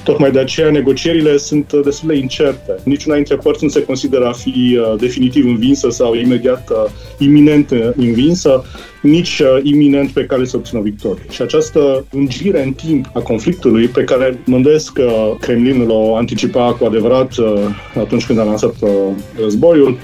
tocmai 0.04 0.30
de 0.30 0.38
aceea 0.38 0.70
negocierile 0.70 1.36
sunt 1.36 1.72
destul 1.84 2.08
de 2.08 2.16
incerte. 2.16 2.74
Niciuna 2.84 3.14
dintre 3.14 3.36
părți 3.36 3.64
nu 3.64 3.70
se 3.70 3.84
consideră 3.84 4.26
a 4.26 4.32
fi 4.32 4.78
uh, 4.78 4.98
definitiv 4.98 5.46
învinsă 5.46 5.90
sau 5.90 6.14
imediat 6.14 6.70
uh, 6.70 6.90
iminent 7.18 7.70
învinsă 7.96 8.64
nici 9.00 9.38
uh, 9.38 9.60
iminent 9.62 10.10
pe 10.10 10.24
care 10.24 10.44
să 10.44 10.56
obțină 10.56 10.80
o 10.80 10.82
victorie. 10.82 11.24
Și 11.30 11.42
această 11.42 12.06
lungire 12.10 12.62
în 12.62 12.72
timp 12.72 13.10
a 13.12 13.20
conflictului, 13.20 13.86
pe 13.86 14.04
care 14.04 14.38
mă 14.44 14.56
îndoiesc 14.56 14.92
că 14.92 15.34
Kremlinul 15.40 15.90
o 15.90 16.16
anticipa 16.16 16.72
cu 16.72 16.84
adevărat 16.84 17.36
uh, 17.36 17.60
atunci 17.98 18.26
când 18.26 18.38
a 18.38 18.42
lansat 18.42 18.74
uh, 18.80 18.90
războiul, 19.40 19.98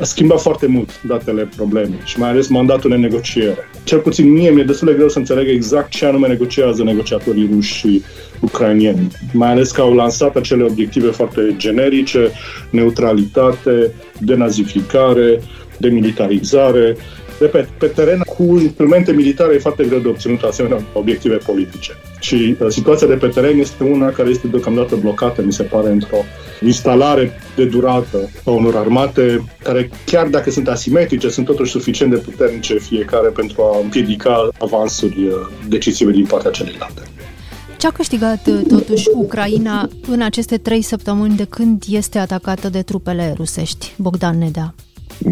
a 0.00 0.04
schimbat 0.04 0.40
foarte 0.40 0.66
mult 0.66 1.02
datele 1.02 1.48
problemei 1.56 1.98
și 2.04 2.18
mai 2.18 2.28
ales 2.28 2.48
mandatul 2.48 2.90
de 2.90 2.96
negociere. 2.96 3.58
Cel 3.84 3.98
puțin 3.98 4.32
mie 4.32 4.50
mi-e 4.50 4.64
destul 4.64 4.88
de 4.88 4.94
greu 4.94 5.08
să 5.08 5.18
înțeleg 5.18 5.48
exact 5.48 5.90
ce 5.90 6.06
anume 6.06 6.28
negociază 6.28 6.82
negociatorii 6.82 7.50
ruși 7.52 7.74
și 7.74 8.02
ucrainieni, 8.40 9.08
mai 9.32 9.50
ales 9.50 9.70
că 9.70 9.80
au 9.80 9.94
lansat 9.94 10.36
acele 10.36 10.62
obiective 10.62 11.06
foarte 11.06 11.54
generice, 11.56 12.30
neutralitate, 12.70 13.92
denazificare, 14.20 15.40
demilitarizare, 15.78 16.96
de 17.38 17.46
pe, 17.46 17.68
pe 17.78 17.86
teren 17.86 18.20
cu 18.36 18.42
instrumente 18.42 19.12
militare 19.12 19.54
e 19.54 19.58
foarte 19.58 19.84
greu 19.84 19.98
de 19.98 20.08
obținut 20.08 20.42
asemenea 20.42 20.84
obiective 20.92 21.36
politice. 21.36 21.92
Și 22.20 22.56
uh, 22.60 22.66
situația 22.68 23.06
de 23.06 23.14
pe 23.14 23.26
teren 23.26 23.58
este 23.58 23.84
una 23.84 24.10
care 24.10 24.28
este 24.28 24.46
deocamdată 24.46 24.96
blocată, 24.96 25.42
mi 25.42 25.52
se 25.52 25.62
pare, 25.62 25.90
într-o 25.90 26.16
instalare 26.60 27.32
de 27.56 27.64
durată 27.64 28.30
a 28.44 28.50
unor 28.50 28.76
armate 28.76 29.44
care, 29.62 29.90
chiar 30.04 30.26
dacă 30.26 30.50
sunt 30.50 30.68
asimetrice, 30.68 31.28
sunt 31.28 31.46
totuși 31.46 31.70
suficient 31.70 32.10
de 32.12 32.18
puternice 32.18 32.78
fiecare 32.78 33.28
pentru 33.28 33.62
a 33.62 33.78
împiedica 33.82 34.48
avansuri 34.58 35.26
uh, 35.26 35.34
decisive 35.68 36.10
din 36.10 36.26
partea 36.26 36.50
celeilalte. 36.50 37.02
Ce 37.78 37.86
a 37.86 37.90
câștigat 37.90 38.46
uh, 38.46 38.60
totuși 38.68 39.08
Ucraina 39.14 39.88
în 40.08 40.22
aceste 40.22 40.58
trei 40.58 40.82
săptămâni 40.82 41.36
de 41.36 41.44
când 41.44 41.82
este 41.88 42.18
atacată 42.18 42.68
de 42.68 42.82
trupele 42.82 43.34
rusești? 43.36 43.94
Bogdan 43.96 44.38
Nedea. 44.38 44.74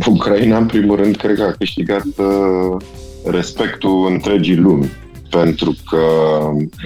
Ucraina, 0.07 0.57
în 0.57 0.67
primul 0.67 0.97
rând, 0.97 1.17
cred 1.17 1.37
că 1.37 1.43
a 1.43 1.55
câștigat 1.59 2.05
uh, 2.17 2.77
respectul 3.25 4.07
întregii 4.11 4.57
lumi 4.57 4.91
pentru 5.37 5.75
că, 5.91 5.99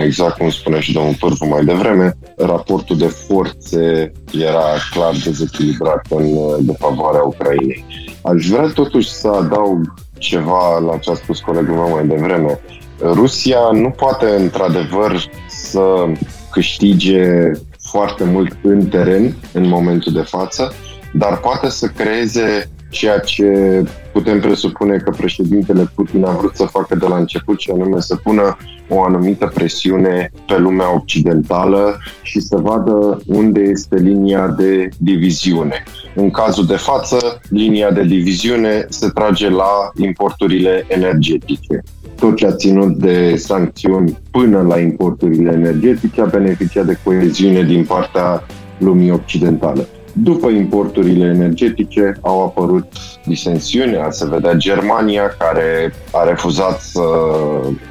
exact 0.02 0.36
cum 0.36 0.50
spune 0.50 0.80
și 0.80 0.92
domnul 0.92 1.14
Pârvu 1.20 1.46
mai 1.46 1.64
devreme, 1.64 2.16
raportul 2.36 2.96
de 2.96 3.06
forțe 3.06 4.12
era 4.32 4.64
clar 4.90 5.14
dezechilibrat 5.24 6.06
în 6.08 6.26
defavoarea 6.66 7.22
Ucrainei. 7.22 7.84
Aș 8.22 8.46
vrea 8.46 8.70
totuși 8.74 9.10
să 9.10 9.28
adaug 9.28 9.94
ceva 10.18 10.78
la 10.78 10.96
ce 10.96 11.10
a 11.10 11.14
spus 11.14 11.40
colegul 11.40 11.74
meu 11.74 11.90
mai 11.90 12.06
devreme. 12.06 12.60
Rusia 13.00 13.58
nu 13.72 13.90
poate, 13.90 14.26
într-adevăr, 14.26 15.30
să 15.48 16.04
câștige 16.50 17.50
foarte 17.90 18.24
mult 18.24 18.56
în 18.62 18.86
teren 18.86 19.36
în 19.52 19.68
momentul 19.68 20.12
de 20.12 20.22
față, 20.22 20.72
dar 21.12 21.38
poate 21.38 21.68
să 21.68 21.86
creeze 21.86 22.70
ceea 22.88 23.18
ce 23.18 23.82
putem 24.12 24.40
presupune 24.40 24.96
că 24.96 25.10
președintele 25.10 25.90
Putin 25.94 26.24
a 26.24 26.30
vrut 26.30 26.56
să 26.56 26.64
facă 26.64 26.94
de 26.94 27.06
la 27.06 27.16
început, 27.16 27.60
și 27.60 27.70
anume 27.70 28.00
să 28.00 28.16
pună 28.16 28.56
o 28.88 29.02
anumită 29.02 29.50
presiune 29.54 30.30
pe 30.46 30.58
lumea 30.58 30.94
occidentală 30.94 31.98
și 32.22 32.40
să 32.40 32.56
vadă 32.56 33.20
unde 33.26 33.60
este 33.60 33.96
linia 33.96 34.48
de 34.48 34.88
diviziune. 34.98 35.82
În 36.14 36.30
cazul 36.30 36.66
de 36.66 36.76
față, 36.76 37.40
linia 37.48 37.90
de 37.90 38.02
diviziune 38.02 38.86
se 38.88 39.08
trage 39.08 39.50
la 39.50 39.90
importurile 39.96 40.84
energetice. 40.88 41.82
Tot 42.14 42.36
ce 42.36 42.46
a 42.46 42.52
ținut 42.52 42.96
de 42.96 43.36
sancțiuni 43.36 44.18
până 44.30 44.62
la 44.62 44.78
importurile 44.78 45.52
energetice 45.52 46.20
a 46.20 46.24
beneficiat 46.24 46.86
de 46.86 46.98
coeziune 47.04 47.62
din 47.62 47.84
partea 47.84 48.46
lumii 48.78 49.10
occidentale. 49.10 49.86
După 50.12 50.48
importurile 50.48 51.24
energetice 51.24 52.16
au 52.20 52.44
apărut 52.44 52.86
disensiuni, 53.24 53.98
se 54.10 54.28
vedea 54.28 54.52
Germania 54.52 55.34
care 55.38 55.94
a 56.12 56.24
refuzat 56.24 56.80
să, 56.80 57.00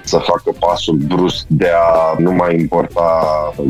să 0.04 0.18
facă 0.18 0.52
pasul 0.60 0.96
brusc 0.96 1.46
de 1.48 1.70
a 1.74 2.16
nu 2.22 2.32
mai 2.32 2.60
importa 2.60 3.22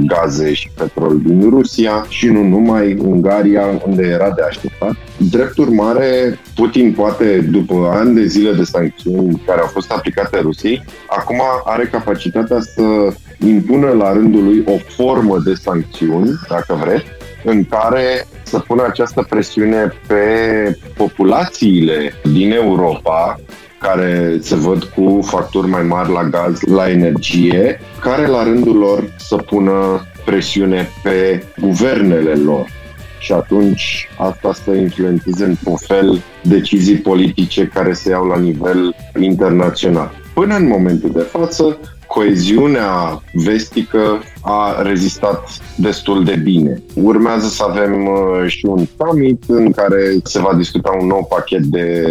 gaze 0.06 0.54
și 0.54 0.70
petrol 0.78 1.20
din 1.26 1.50
Rusia 1.50 2.06
și 2.10 2.28
nu 2.28 2.44
numai 2.44 2.98
Ungaria, 3.06 3.82
unde 3.88 4.04
era 4.04 4.32
de 4.32 4.42
așteptat. 4.42 4.96
Drept 5.18 5.58
urmare, 5.58 6.40
Putin 6.56 6.94
poate, 6.94 7.40
după 7.52 7.92
ani 7.94 8.16
de 8.16 8.26
zile 8.26 8.52
de 8.52 8.64
sancțiuni 8.64 9.42
care 9.46 9.62
au 9.62 9.68
fost 9.68 9.92
aplicate 9.92 10.40
Rusiei, 10.40 10.86
acum 11.08 11.42
are 11.64 11.86
capacitatea 11.86 12.60
să 12.60 13.14
impună 13.46 13.92
la 13.92 14.14
rândul 14.14 14.44
lui 14.44 14.64
o 14.66 14.78
formă 14.96 15.38
de 15.46 15.54
sancțiuni, 15.54 16.30
dacă 16.50 16.80
vreți, 16.84 17.06
în 17.44 17.66
care 17.66 18.28
să 18.48 18.60
pună 18.60 18.86
această 18.86 19.26
presiune 19.30 19.94
pe 20.08 20.24
populațiile 20.98 22.14
din 22.24 22.52
Europa 22.52 23.40
care 23.80 24.38
se 24.42 24.56
văd 24.56 24.84
cu 24.84 25.20
facturi 25.22 25.68
mai 25.68 25.84
mari 25.84 26.12
la 26.12 26.24
gaz, 26.24 26.62
la 26.62 26.90
energie, 26.90 27.80
care 28.02 28.28
la 28.28 28.44
rândul 28.44 28.76
lor 28.76 29.14
să 29.18 29.36
pună 29.36 30.02
presiune 30.26 30.90
pe 31.04 31.44
guvernele 31.60 32.34
lor. 32.34 32.66
Și 33.20 33.32
atunci 33.32 34.10
asta 34.18 34.54
să 34.64 34.72
influențeze 34.72 35.46
într-un 35.46 35.76
fel 35.76 36.22
decizii 36.42 36.98
politice 36.98 37.72
care 37.74 37.94
se 37.94 38.10
iau 38.10 38.26
la 38.26 38.38
nivel 38.38 38.96
internațional. 39.20 40.12
Până 40.34 40.56
în 40.56 40.68
momentul 40.68 41.12
de 41.12 41.22
față, 41.32 41.78
coeziunea 42.08 43.24
vestică 43.34 44.22
a 44.42 44.82
rezistat 44.82 45.50
destul 45.76 46.24
de 46.24 46.36
bine. 46.36 46.82
Urmează 46.94 47.48
să 47.48 47.64
avem 47.70 48.08
uh, 48.08 48.48
și 48.48 48.66
un 48.66 48.86
summit 48.98 49.44
în 49.48 49.72
care 49.72 50.00
se 50.24 50.40
va 50.40 50.54
discuta 50.58 50.98
un 51.00 51.08
nou 51.08 51.26
pachet 51.30 51.64
de 51.64 52.06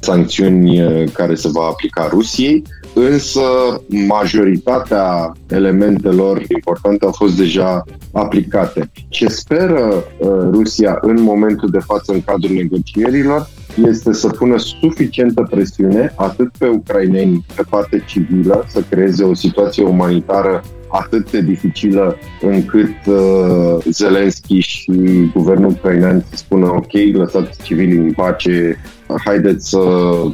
sancțiuni 0.00 0.82
uh, 0.82 1.10
care 1.12 1.34
se 1.34 1.48
va 1.52 1.62
aplica 1.62 2.08
Rusiei, 2.10 2.62
însă 2.94 3.40
majoritatea 3.88 5.32
elementelor 5.48 6.42
importante 6.48 7.04
au 7.04 7.12
fost 7.12 7.36
deja 7.36 7.84
aplicate. 8.12 8.90
Ce 9.08 9.28
speră 9.28 10.04
uh, 10.18 10.28
Rusia 10.50 10.98
în 11.00 11.22
momentul 11.22 11.68
de 11.70 11.78
față 11.78 12.12
în 12.12 12.22
cadrul 12.22 12.54
negocierilor 12.54 13.48
este 13.76 14.12
să 14.12 14.28
pună 14.28 14.58
suficientă 14.58 15.46
presiune 15.50 16.12
atât 16.16 16.50
pe 16.58 16.66
ucraineni 16.66 17.44
pe 17.54 17.62
parte 17.70 18.04
civilă, 18.06 18.64
să 18.68 18.82
creeze 18.90 19.24
o 19.24 19.34
situație 19.34 19.84
umanitară 19.84 20.62
atât 20.88 21.30
de 21.30 21.40
dificilă 21.40 22.16
încât 22.40 22.94
uh, 23.06 23.84
Zelensky 23.90 24.58
și 24.58 24.92
guvernul 25.34 25.70
ucrainean 25.70 26.24
să 26.30 26.36
spună 26.36 26.66
ok, 26.66 26.92
lăsați 27.12 27.62
civilii 27.62 27.98
în 27.98 28.12
pace, 28.12 28.76
haideți 29.24 29.68
să 29.68 29.78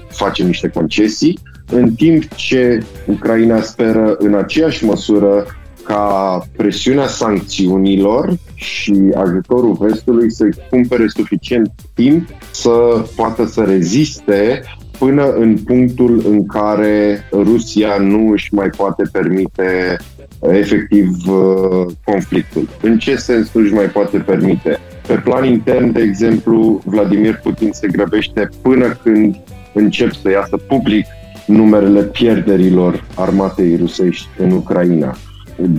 facem 0.08 0.46
niște 0.46 0.68
concesii, 0.68 1.38
în 1.70 1.94
timp 1.94 2.34
ce 2.34 2.82
Ucraina 3.06 3.60
speră 3.60 4.16
în 4.18 4.34
aceeași 4.34 4.84
măsură 4.84 5.46
ca 5.86 6.42
presiunea 6.56 7.06
sancțiunilor 7.06 8.38
și 8.54 8.94
ajutorul 9.14 9.76
vestului 9.80 10.32
să-i 10.32 10.54
cumpere 10.70 11.06
suficient 11.06 11.72
timp 11.94 12.28
să 12.50 13.04
poată 13.16 13.46
să 13.46 13.62
reziste 13.62 14.62
până 14.98 15.32
în 15.32 15.56
punctul 15.56 16.22
în 16.28 16.46
care 16.46 17.24
Rusia 17.32 17.96
nu 17.98 18.30
își 18.30 18.54
mai 18.54 18.68
poate 18.68 19.02
permite 19.12 19.96
efectiv 20.40 21.08
uh, 21.28 21.92
conflictul. 22.04 22.68
În 22.82 22.98
ce 22.98 23.16
sens 23.16 23.50
nu 23.52 23.62
își 23.62 23.72
mai 23.72 23.86
poate 23.86 24.18
permite? 24.18 24.78
Pe 25.06 25.14
plan 25.14 25.44
intern, 25.44 25.92
de 25.92 26.00
exemplu, 26.00 26.80
Vladimir 26.84 27.40
Putin 27.42 27.70
se 27.72 27.86
grăbește 27.86 28.48
până 28.62 28.98
când 29.02 29.36
încep 29.74 30.12
să 30.12 30.30
iasă 30.30 30.56
public 30.56 31.06
numerele 31.46 32.02
pierderilor 32.02 33.04
armatei 33.14 33.76
rusești 33.76 34.28
în 34.38 34.50
Ucraina 34.50 35.16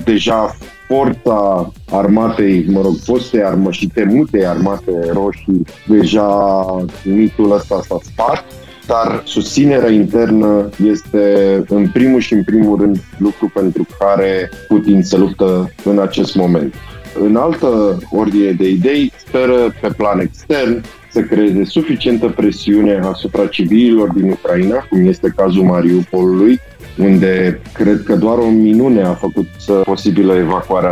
deja 0.05 0.55
forța 0.87 1.71
armatei, 1.91 2.65
mă 2.67 2.81
rog, 2.81 2.95
foste 3.03 3.43
armă 3.43 3.71
și 3.71 3.87
temute 3.87 4.45
armate 4.45 4.91
roșii, 5.13 5.61
deja 5.87 6.65
mitul 7.03 7.51
ăsta 7.51 7.81
s-a 7.87 7.97
spart, 8.03 8.43
dar 8.87 9.21
susținerea 9.25 9.89
internă 9.89 10.69
este 10.85 11.63
în 11.67 11.89
primul 11.89 12.19
și 12.19 12.33
în 12.33 12.43
primul 12.43 12.79
rând 12.79 13.03
lucru 13.17 13.51
pentru 13.53 13.87
care 13.99 14.49
Putin 14.67 15.03
se 15.03 15.17
luptă 15.17 15.71
în 15.83 15.99
acest 15.99 16.35
moment. 16.35 16.73
În 17.19 17.35
altă 17.35 17.97
ordine 18.11 18.51
de 18.51 18.69
idei, 18.69 19.11
speră 19.27 19.73
pe 19.81 19.89
plan 19.97 20.19
extern 20.19 20.83
să 21.11 21.21
creeze 21.21 21.63
suficientă 21.63 22.27
presiune 22.27 22.99
asupra 23.03 23.45
civililor 23.45 24.09
din 24.09 24.29
Ucraina, 24.29 24.87
cum 24.89 25.07
este 25.07 25.33
cazul 25.35 25.63
Mariupolului, 25.63 26.59
unde 26.97 27.61
cred 27.73 28.03
că 28.03 28.15
doar 28.15 28.37
o 28.37 28.49
minune 28.49 29.03
a 29.03 29.13
făcut 29.13 29.47
posibilă 29.83 30.35
evacuarea 30.35 30.91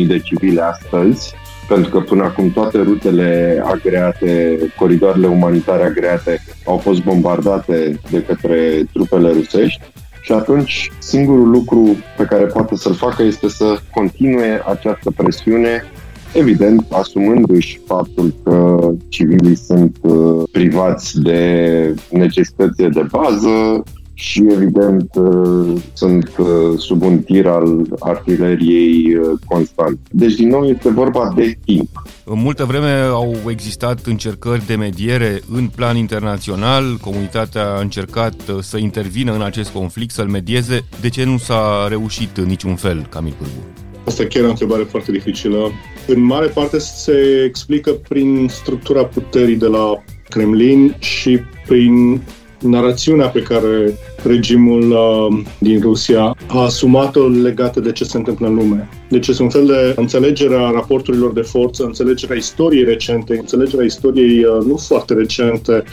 20.000 0.00 0.06
de 0.06 0.18
civile 0.18 0.60
astăzi, 0.60 1.34
pentru 1.68 1.90
că 1.90 2.00
până 2.00 2.24
acum 2.24 2.50
toate 2.50 2.78
rutele 2.78 3.62
agreate, 3.64 4.58
coridoarele 4.78 5.26
umanitare 5.26 5.84
agreate 5.84 6.40
au 6.64 6.76
fost 6.76 7.02
bombardate 7.02 8.00
de 8.10 8.22
către 8.22 8.88
trupele 8.92 9.30
rusești 9.32 9.80
și 10.20 10.32
atunci 10.32 10.90
singurul 10.98 11.50
lucru 11.50 11.96
pe 12.16 12.24
care 12.24 12.44
poate 12.44 12.76
să-l 12.76 12.94
facă 12.94 13.22
este 13.22 13.48
să 13.48 13.78
continue 13.90 14.62
această 14.66 15.10
presiune 15.16 15.84
evident 16.32 16.86
asumându-și 16.90 17.80
faptul 17.86 18.34
că 18.44 18.78
civilii 19.08 19.56
sunt 19.56 19.96
uh, 20.00 20.42
privați 20.52 21.20
de 21.20 21.94
necesitățile 22.10 22.88
de 22.88 23.06
bază, 23.10 23.82
și 24.18 24.44
evident 24.50 25.14
uh, 25.14 25.80
sunt 25.92 26.36
uh, 26.38 26.46
sub 26.78 27.02
un 27.02 27.18
tir 27.18 27.46
al 27.46 27.96
artileriei 27.98 29.14
uh, 29.14 29.38
constant. 29.44 29.98
Deci 30.10 30.34
din 30.34 30.48
nou 30.48 30.64
este 30.64 30.90
vorba 30.90 31.32
de 31.36 31.58
timp. 31.64 32.02
În 32.24 32.40
multă 32.40 32.64
vreme 32.64 32.90
au 32.90 33.34
existat 33.48 34.06
încercări 34.06 34.66
de 34.66 34.74
mediere 34.74 35.40
în 35.52 35.68
plan 35.74 35.96
internațional, 35.96 36.96
comunitatea 37.00 37.66
a 37.66 37.80
încercat 37.80 38.34
să 38.60 38.76
intervină 38.76 39.34
în 39.34 39.42
acest 39.42 39.70
conflict, 39.70 40.12
să-l 40.12 40.28
medieze. 40.28 40.84
De 41.00 41.08
ce 41.08 41.24
nu 41.24 41.38
s-a 41.38 41.86
reușit 41.88 42.36
în 42.36 42.44
niciun 42.44 42.74
fel, 42.74 43.06
Camil 43.10 43.34
Pârgu? 43.38 43.66
Asta 44.06 44.24
chiar 44.24 44.42
e 44.42 44.46
o 44.46 44.50
întrebare 44.50 44.82
foarte 44.82 45.12
dificilă. 45.12 45.70
În 46.06 46.20
mare 46.20 46.46
parte 46.46 46.78
se 46.78 47.42
explică 47.46 47.90
prin 48.08 48.48
structura 48.50 49.04
puterii 49.04 49.56
de 49.56 49.66
la 49.66 50.04
Kremlin 50.28 50.96
și 50.98 51.40
prin 51.66 52.22
narațiunea 52.60 53.28
pe 53.28 53.42
care 53.42 53.98
regimul 54.22 54.90
uh, 54.90 55.38
din 55.58 55.80
Rusia 55.80 56.36
a 56.46 56.62
asumat-o 56.62 57.28
legată 57.28 57.80
de 57.80 57.92
ce 57.92 58.04
se 58.04 58.16
întâmplă 58.16 58.46
în 58.46 58.54
lume. 58.54 58.88
Deci 59.08 59.28
este 59.28 59.42
un 59.42 59.50
fel 59.50 59.66
de 59.66 59.94
înțelegerea 59.96 60.70
raporturilor 60.70 61.32
de 61.32 61.40
forță, 61.40 61.84
înțelegerea 61.84 62.36
istoriei 62.36 62.84
recente, 62.84 63.36
înțelegerea 63.36 63.84
istoriei 63.84 64.44
uh, 64.44 64.64
nu 64.64 64.76
foarte 64.76 65.14
recente, 65.14 65.84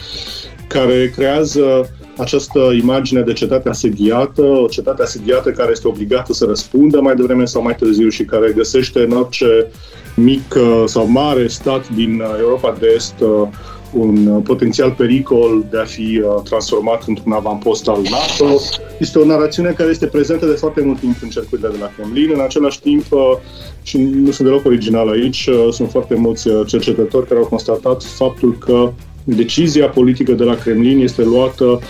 care 0.66 1.12
creează 1.14 1.88
această 2.16 2.58
imagine 2.80 3.20
de 3.20 3.32
cetate 3.32 3.68
asediată, 3.68 4.42
o 4.42 4.66
cetate 4.66 5.02
asediată 5.02 5.50
care 5.50 5.70
este 5.70 5.88
obligată 5.88 6.32
să 6.32 6.44
răspundă 6.44 7.00
mai 7.00 7.14
devreme 7.14 7.44
sau 7.44 7.62
mai 7.62 7.74
târziu 7.74 8.08
și 8.08 8.24
care 8.24 8.52
găsește 8.56 9.00
în 9.00 9.10
orice 9.10 9.66
mic 10.16 10.54
uh, 10.56 10.82
sau 10.86 11.06
mare 11.06 11.46
stat 11.46 11.88
din 11.88 12.20
uh, 12.20 12.36
Europa 12.38 12.76
de 12.80 12.92
Est 12.94 13.14
uh, 13.20 13.48
un 13.94 14.26
uh, 14.26 14.42
potențial 14.44 14.90
pericol 14.90 15.64
de 15.70 15.78
a 15.78 15.84
fi 15.84 16.22
uh, 16.24 16.42
transformat 16.44 17.02
într-un 17.06 17.32
avampost 17.32 17.88
al 17.88 18.00
NATO. 18.02 18.60
Este 18.98 19.18
o 19.18 19.24
narațiune 19.24 19.70
care 19.70 19.90
este 19.90 20.06
prezentă 20.06 20.46
de 20.46 20.52
foarte 20.52 20.80
mult 20.80 20.98
timp 20.98 21.16
în 21.22 21.28
cercurile 21.28 21.68
de 21.68 21.76
la 21.80 21.90
Kremlin. 21.96 22.30
În 22.34 22.40
același 22.40 22.80
timp, 22.80 23.12
uh, 23.12 23.20
și 23.82 23.98
nu 23.98 24.30
sunt 24.30 24.48
deloc 24.48 24.64
original 24.64 25.08
aici, 25.08 25.48
sunt 25.70 25.90
foarte 25.90 26.14
mulți 26.14 26.48
cercetători 26.66 27.26
care 27.26 27.40
au 27.40 27.46
constatat 27.46 28.02
faptul 28.02 28.56
că 28.58 28.92
decizia 29.24 29.88
politică 29.88 30.32
de 30.32 30.44
la 30.44 30.54
Kremlin 30.54 31.00
este 31.00 31.22
luată 31.22 31.80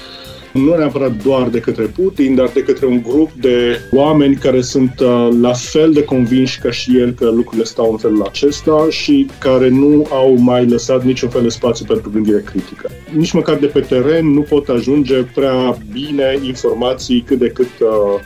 nu 0.55 0.77
neapărat 0.77 1.23
doar 1.23 1.49
de 1.49 1.59
către 1.59 1.85
Putin, 1.85 2.35
dar 2.35 2.51
de 2.55 2.63
către 2.63 2.87
un 2.87 3.03
grup 3.03 3.31
de 3.33 3.81
oameni 3.91 4.35
care 4.37 4.61
sunt 4.61 5.01
uh, 5.01 5.29
la 5.41 5.53
fel 5.53 5.93
de 5.93 6.05
convinși 6.05 6.61
ca 6.61 6.71
și 6.71 6.99
el 6.99 7.13
că 7.13 7.31
lucrurile 7.31 7.65
stau 7.65 7.91
în 7.91 7.97
felul 7.97 8.23
acesta 8.23 8.87
și 8.91 9.27
care 9.39 9.69
nu 9.69 10.07
au 10.11 10.37
mai 10.39 10.67
lăsat 10.67 11.05
niciun 11.05 11.29
fel 11.29 11.43
de 11.43 11.49
spațiu 11.49 11.85
pentru 11.85 12.11
gândire 12.11 12.43
critică. 12.45 12.91
Nici 13.17 13.33
măcar 13.33 13.57
de 13.57 13.67
pe 13.67 13.81
teren 13.81 14.27
nu 14.27 14.41
pot 14.41 14.69
ajunge 14.69 15.23
prea 15.35 15.79
bine 15.93 16.39
informații 16.47 17.25
cât 17.27 17.39
de 17.39 17.49
cât 17.49 17.71
uh, 17.81 18.21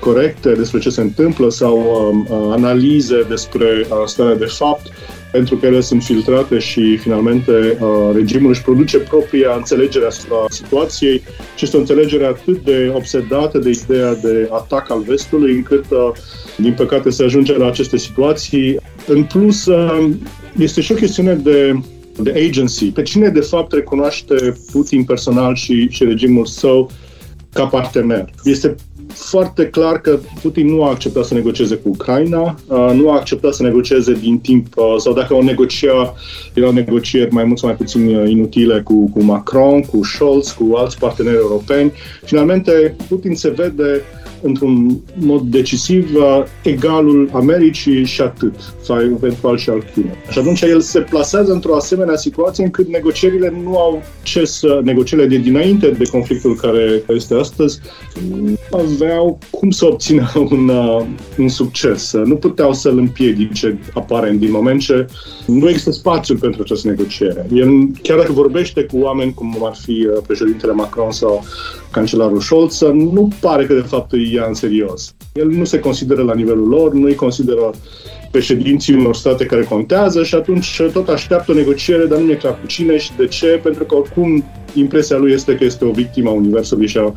corecte 0.00 0.52
despre 0.52 0.78
ce 0.78 0.90
se 0.90 1.00
întâmplă 1.00 1.50
sau 1.50 1.78
uh, 1.78 2.36
uh, 2.38 2.52
analize 2.52 3.22
despre 3.28 3.86
uh, 3.90 4.02
starea 4.04 4.34
de 4.34 4.44
fapt 4.44 4.92
pentru 5.32 5.56
că 5.56 5.66
ele 5.66 5.80
sunt 5.80 6.02
filtrate 6.02 6.58
și 6.58 6.96
finalmente 6.96 7.78
uh, 7.80 8.10
regimul 8.14 8.50
își 8.50 8.62
produce 8.62 8.98
propria 8.98 9.54
înțelegere 9.56 10.06
asupra 10.06 10.36
situației 10.48 11.22
și 11.56 11.64
este 11.64 11.76
o 11.76 11.80
înțelegere 11.80 12.24
atât 12.26 12.64
de 12.64 12.92
obsedată 12.94 13.58
de 13.58 13.70
ideea 13.84 14.14
de 14.14 14.48
atac 14.52 14.90
al 14.90 15.02
vestului 15.02 15.52
încât 15.52 15.84
uh, 15.90 16.12
din 16.56 16.72
păcate 16.72 17.10
se 17.10 17.24
ajunge 17.24 17.56
la 17.56 17.66
aceste 17.66 17.96
situații 17.96 18.78
În 19.06 19.24
plus, 19.24 19.68
este 20.58 20.80
și 20.80 20.92
o 20.92 20.94
chestiune 20.94 21.34
de, 21.34 21.80
de 22.16 22.46
agency. 22.48 22.84
Pe 22.84 23.02
cine 23.02 23.28
de 23.28 23.40
fapt 23.40 23.72
recunoaște 23.72 24.56
Putin 24.72 25.04
personal 25.04 25.54
și, 25.54 25.88
și 25.90 26.04
regimul 26.04 26.46
său 26.46 26.90
ca 27.52 27.66
partener? 27.66 28.30
Este 28.44 28.74
foarte 29.12 29.66
clar 29.66 30.00
că 30.00 30.18
Putin 30.42 30.66
nu 30.66 30.84
a 30.84 30.90
acceptat 30.90 31.24
să 31.24 31.34
negocieze 31.34 31.74
cu 31.74 31.88
Ucraina, 31.88 32.54
nu 32.94 33.10
a 33.10 33.14
acceptat 33.14 33.54
să 33.54 33.62
negocieze 33.62 34.12
din 34.12 34.38
timp, 34.38 34.66
sau 34.98 35.12
dacă 35.12 35.34
o 35.34 35.42
negocia, 35.42 36.14
erau 36.54 36.72
negocieri 36.72 37.32
mai 37.32 37.44
mult 37.44 37.58
sau 37.58 37.68
mai 37.68 37.76
puțin 37.76 38.08
inutile 38.08 38.80
cu, 38.80 39.10
cu 39.10 39.22
Macron, 39.22 39.82
cu 39.82 40.04
Scholz, 40.04 40.50
cu 40.50 40.74
alți 40.76 40.98
parteneri 40.98 41.36
europeni. 41.36 41.92
Finalmente, 42.24 42.96
Putin 43.08 43.34
se 43.34 43.48
vede 43.48 44.02
într-un 44.42 45.00
mod 45.14 45.42
decisiv 45.42 46.10
egalul 46.62 47.30
Americii 47.32 48.04
și 48.04 48.20
atât, 48.20 48.54
sau 48.82 49.00
eventual 49.00 49.56
și 49.56 49.70
al 49.70 49.84
Chinei. 49.92 50.14
Și 50.30 50.38
atunci 50.38 50.60
el 50.60 50.80
se 50.80 51.00
plasează 51.00 51.52
într-o 51.52 51.74
asemenea 51.74 52.16
situație 52.16 52.64
încât 52.64 52.88
negocierile 52.88 53.54
nu 53.62 53.78
au 53.78 54.02
ce 54.22 54.44
să, 54.44 54.80
negocierile 54.84 55.28
de 55.28 55.42
dinainte 55.42 55.90
de 55.90 56.04
conflictul 56.10 56.54
care 56.54 57.02
este 57.08 57.34
astăzi, 57.34 57.80
nu 58.30 58.56
aveau 58.70 59.38
cum 59.50 59.70
să 59.70 59.86
obțină 59.86 60.32
un, 60.50 60.68
uh, 60.68 61.04
un 61.38 61.48
succes. 61.48 62.12
Nu 62.12 62.34
puteau 62.34 62.72
să-l 62.72 62.98
împiedice 62.98 63.78
aparent 63.94 64.38
din 64.38 64.50
moment 64.50 64.80
ce 64.80 65.06
nu 65.46 65.68
există 65.68 65.90
spațiu 65.90 66.36
pentru 66.36 66.62
această 66.62 66.88
negociere. 66.88 67.46
El, 67.52 67.68
chiar 68.02 68.18
dacă 68.18 68.32
vorbește 68.32 68.82
cu 68.82 68.98
oameni 68.98 69.34
cum 69.34 69.56
ar 69.62 69.74
fi 69.84 70.06
uh, 70.10 70.22
președintele 70.26 70.72
Macron 70.72 71.10
sau 71.10 71.44
cancelarul 71.90 72.40
Scholz, 72.40 72.80
nu 72.80 73.28
pare 73.40 73.66
că 73.66 73.74
de 73.74 73.80
fapt 73.86 74.12
îi 74.12 74.29
ia 74.32 74.44
în 74.46 74.54
serios. 74.54 75.14
El 75.32 75.48
nu 75.48 75.64
se 75.64 75.78
consideră 75.78 76.22
la 76.22 76.34
nivelul 76.34 76.68
lor, 76.68 76.92
nu 76.92 77.06
îi 77.06 77.14
consideră 77.14 77.70
președinții 78.30 78.94
unor 78.94 79.14
state 79.14 79.44
care 79.44 79.62
contează 79.62 80.22
și 80.22 80.34
atunci 80.34 80.82
tot 80.92 81.08
așteaptă 81.08 81.52
o 81.52 81.54
negociere, 81.54 82.06
dar 82.06 82.18
nu 82.18 82.30
e 82.30 82.34
clar 82.34 82.58
cu 82.60 82.66
cine 82.66 82.98
și 82.98 83.10
de 83.16 83.26
ce, 83.26 83.60
pentru 83.62 83.84
că 83.84 83.94
oricum 83.94 84.44
impresia 84.74 85.16
lui 85.16 85.32
este 85.32 85.54
că 85.54 85.64
este 85.64 85.84
o 85.84 85.90
victimă 85.90 86.30
a 86.30 86.32
Universului 86.32 86.86
și 86.86 86.98
a 86.98 87.14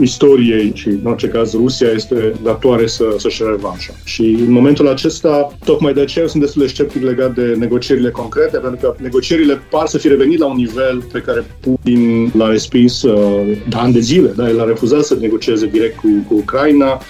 istoriei 0.00 0.72
și, 0.74 0.88
în 0.88 1.00
orice 1.04 1.26
caz, 1.26 1.52
Rusia 1.52 1.88
este 1.90 2.32
datoare 2.42 2.86
să, 2.86 3.04
să-și 3.16 3.42
revanșa. 3.44 3.92
Și 4.04 4.22
în 4.46 4.52
momentul 4.52 4.88
acesta, 4.88 5.56
tocmai 5.64 5.92
de 5.92 6.00
aceea 6.00 6.26
sunt 6.26 6.42
destul 6.42 6.62
de 6.62 6.68
sceptic 6.68 7.02
legat 7.02 7.34
de 7.34 7.54
negocierile 7.58 8.10
concrete, 8.10 8.58
pentru 8.58 8.78
că 8.80 8.94
negocierile 9.00 9.60
par 9.70 9.86
să 9.86 9.98
fi 9.98 10.08
revenit 10.08 10.38
la 10.38 10.46
un 10.46 10.56
nivel 10.56 11.02
pe 11.12 11.18
care 11.18 11.44
Putin 11.60 12.32
l-a 12.36 12.48
respins 12.48 13.02
uh, 13.02 13.58
de 13.68 13.76
ani 13.76 13.92
de 13.92 14.00
zile. 14.00 14.32
Da? 14.36 14.48
El 14.48 14.60
a 14.60 14.64
refuzat 14.64 15.04
să 15.04 15.16
negocieze 15.20 15.66
direct 15.66 15.96
cu, 15.96 16.08
cu 16.28 16.34
Ucraina 16.34 17.00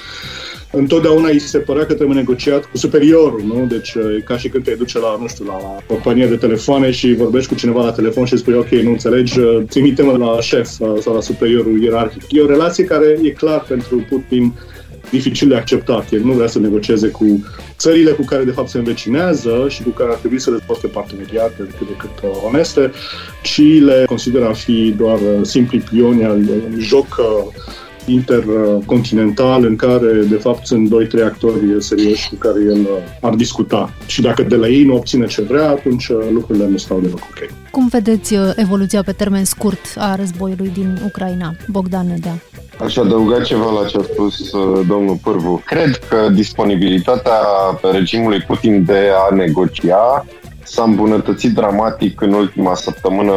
întotdeauna 0.72 1.28
îi 1.28 1.38
se 1.38 1.58
părea 1.58 1.86
că 1.86 1.94
trebuie 1.94 2.16
negociat 2.16 2.64
cu 2.64 2.76
superiorul, 2.76 3.42
nu? 3.46 3.66
Deci 3.68 3.88
e 3.88 4.20
ca 4.20 4.36
și 4.36 4.48
când 4.48 4.64
te 4.64 4.74
duce 4.74 4.98
la, 4.98 5.16
nu 5.20 5.26
știu, 5.26 5.44
la 5.44 5.52
o 5.52 5.82
companie 5.86 6.26
de 6.26 6.36
telefoane 6.36 6.90
și 6.90 7.14
vorbești 7.14 7.48
cu 7.48 7.54
cineva 7.54 7.84
la 7.84 7.92
telefon 7.92 8.24
și 8.24 8.36
spui, 8.36 8.54
ok, 8.54 8.68
nu 8.68 8.90
înțelegi, 8.90 9.38
trimite-mă 9.68 10.16
la 10.16 10.40
șef 10.40 10.68
sau 10.68 11.14
la 11.14 11.20
superiorul 11.20 11.82
ierarhic. 11.82 12.22
E 12.28 12.40
o 12.40 12.46
relație 12.46 12.84
care 12.84 13.18
e 13.22 13.30
clar 13.30 13.64
pentru 13.68 14.06
Putin 14.08 14.52
dificil 15.10 15.48
de 15.48 15.56
acceptat. 15.56 16.12
El 16.12 16.20
nu 16.20 16.32
vrea 16.32 16.46
să 16.46 16.58
negocieze 16.58 17.08
cu 17.08 17.44
țările 17.76 18.10
cu 18.10 18.24
care 18.24 18.44
de 18.44 18.50
fapt 18.50 18.68
se 18.68 18.78
învecinează 18.78 19.66
și 19.68 19.82
cu 19.82 19.90
care 19.90 20.10
ar 20.10 20.16
trebui 20.16 20.40
să 20.40 20.50
dezvolte 20.50 20.86
parteneriate 20.86 21.68
cât 21.78 21.86
de 21.86 21.96
cât 21.98 22.30
oneste, 22.46 22.92
ci 23.42 23.62
le 23.80 24.04
consideră 24.06 24.48
a 24.48 24.52
fi 24.52 24.94
doar 24.96 25.18
simpli 25.42 25.78
pioni 25.90 26.24
al 26.24 26.40
joc 26.78 27.06
intercontinental 28.06 29.64
în 29.64 29.76
care, 29.76 30.12
de 30.12 30.36
fapt, 30.36 30.66
sunt 30.66 30.88
doi, 30.88 31.06
trei 31.06 31.22
actori 31.22 31.76
serioși 31.78 32.28
cu 32.28 32.34
care 32.34 32.60
el 32.60 32.80
uh, 32.80 32.88
ar 33.20 33.34
discuta. 33.34 33.90
Și 34.06 34.20
dacă 34.20 34.42
de 34.42 34.56
la 34.56 34.68
ei 34.68 34.84
nu 34.84 34.94
obține 34.94 35.26
ce 35.26 35.42
vrea, 35.42 35.68
atunci 35.68 36.08
uh, 36.08 36.18
lucrurile 36.32 36.66
nu 36.66 36.76
stau 36.76 37.00
deloc 37.00 37.18
ok. 37.18 37.70
Cum 37.70 37.88
vedeți 37.88 38.34
uh, 38.34 38.40
evoluția 38.56 39.02
pe 39.02 39.12
termen 39.12 39.44
scurt 39.44 39.80
a 39.96 40.14
războiului 40.14 40.70
din 40.74 41.00
Ucraina? 41.04 41.54
Bogdan 41.68 42.06
Nedea. 42.06 42.42
Aș 42.78 42.96
adăuga 42.96 43.40
ceva 43.40 43.70
la 43.80 43.88
ce 43.88 43.98
a 43.98 44.02
spus 44.02 44.50
domnul 44.86 45.18
Pârvu. 45.22 45.62
Cred 45.66 45.96
că 46.08 46.28
disponibilitatea 46.34 47.40
regimului 47.92 48.40
Putin 48.40 48.84
de 48.84 49.10
a 49.30 49.34
negocia 49.34 50.26
s-a 50.62 50.82
îmbunătățit 50.82 51.54
dramatic 51.54 52.20
în 52.20 52.32
ultima 52.32 52.74
săptămână 52.74 53.32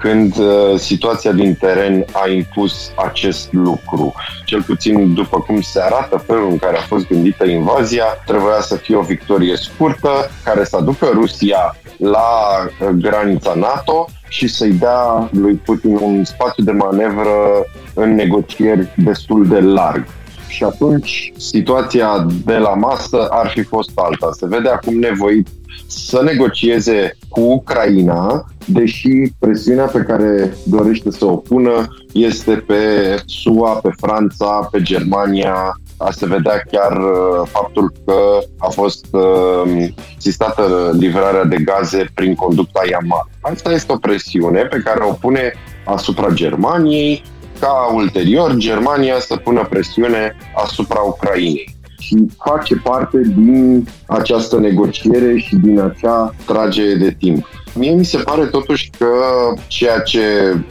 când 0.00 0.36
uh, 0.38 0.78
situația 0.78 1.32
din 1.32 1.54
teren 1.54 2.04
a 2.12 2.28
impus 2.28 2.90
acest 3.06 3.52
lucru. 3.52 4.14
Cel 4.44 4.62
puțin 4.62 5.14
după 5.14 5.40
cum 5.40 5.60
se 5.60 5.80
arată 5.80 6.24
felul 6.26 6.50
în 6.50 6.58
care 6.58 6.76
a 6.76 6.80
fost 6.80 7.06
gândită 7.06 7.44
invazia, 7.44 8.04
trebuia 8.26 8.60
să 8.60 8.76
fie 8.76 8.96
o 8.96 9.00
victorie 9.00 9.56
scurtă 9.56 10.30
care 10.44 10.64
să 10.64 10.76
aducă 10.76 11.10
Rusia 11.12 11.76
la 11.96 12.28
uh, 12.80 12.88
granița 12.88 13.54
NATO 13.54 14.06
și 14.28 14.48
să-i 14.48 14.72
dea 14.72 15.28
lui 15.32 15.54
Putin 15.54 15.96
un 15.96 16.24
spațiu 16.24 16.64
de 16.64 16.72
manevră 16.72 17.66
în 17.94 18.14
negocieri 18.14 18.92
destul 18.96 19.46
de 19.46 19.60
larg. 19.60 20.06
Și 20.48 20.64
atunci 20.64 21.32
situația 21.36 22.26
de 22.44 22.56
la 22.56 22.74
masă 22.74 23.26
ar 23.30 23.48
fi 23.48 23.62
fost 23.62 23.90
alta. 23.94 24.30
Se 24.32 24.46
vede 24.46 24.68
acum 24.68 24.98
nevoit 24.98 25.48
să 25.86 26.22
negocieze 26.22 27.16
cu 27.28 27.40
Ucraina, 27.40 28.44
deși 28.66 29.32
presiunea 29.38 29.84
pe 29.84 29.98
care 29.98 30.56
dorește 30.64 31.10
să 31.10 31.24
o 31.24 31.36
pună 31.36 31.86
este 32.12 32.52
pe 32.52 32.74
SUA, 33.26 33.70
pe 33.70 33.90
Franța, 34.00 34.68
pe 34.70 34.82
Germania. 34.82 35.80
A 35.96 36.10
se 36.10 36.26
vedea 36.26 36.62
chiar 36.70 36.96
uh, 36.96 37.48
faptul 37.48 37.92
că 38.04 38.38
a 38.58 38.68
fost 38.68 39.06
uh, 39.10 39.86
sistată 40.16 40.94
livrarea 40.98 41.44
de 41.44 41.56
gaze 41.56 42.10
prin 42.14 42.34
conducta 42.34 42.80
Yamal. 42.90 43.28
Asta 43.40 43.72
este 43.72 43.92
o 43.92 43.96
presiune 43.96 44.60
pe 44.60 44.78
care 44.84 45.04
o 45.04 45.12
pune 45.12 45.52
asupra 45.84 46.28
Germaniei, 46.32 47.22
ca 47.60 47.90
ulterior 47.94 48.54
Germania 48.56 49.18
să 49.18 49.36
pună 49.36 49.66
presiune 49.70 50.36
asupra 50.54 51.00
Ucrainei 51.00 51.77
și 51.98 52.26
face 52.44 52.74
parte 52.76 53.20
din 53.36 53.88
această 54.06 54.58
negociere 54.58 55.36
și 55.36 55.56
din 55.56 55.80
acea 55.80 56.34
tragere 56.46 56.94
de 56.94 57.16
timp. 57.18 57.46
Mie 57.74 57.90
mi 57.90 58.04
se 58.04 58.18
pare 58.18 58.44
totuși 58.44 58.90
că 58.98 59.06
ceea 59.66 60.00
ce 60.00 60.20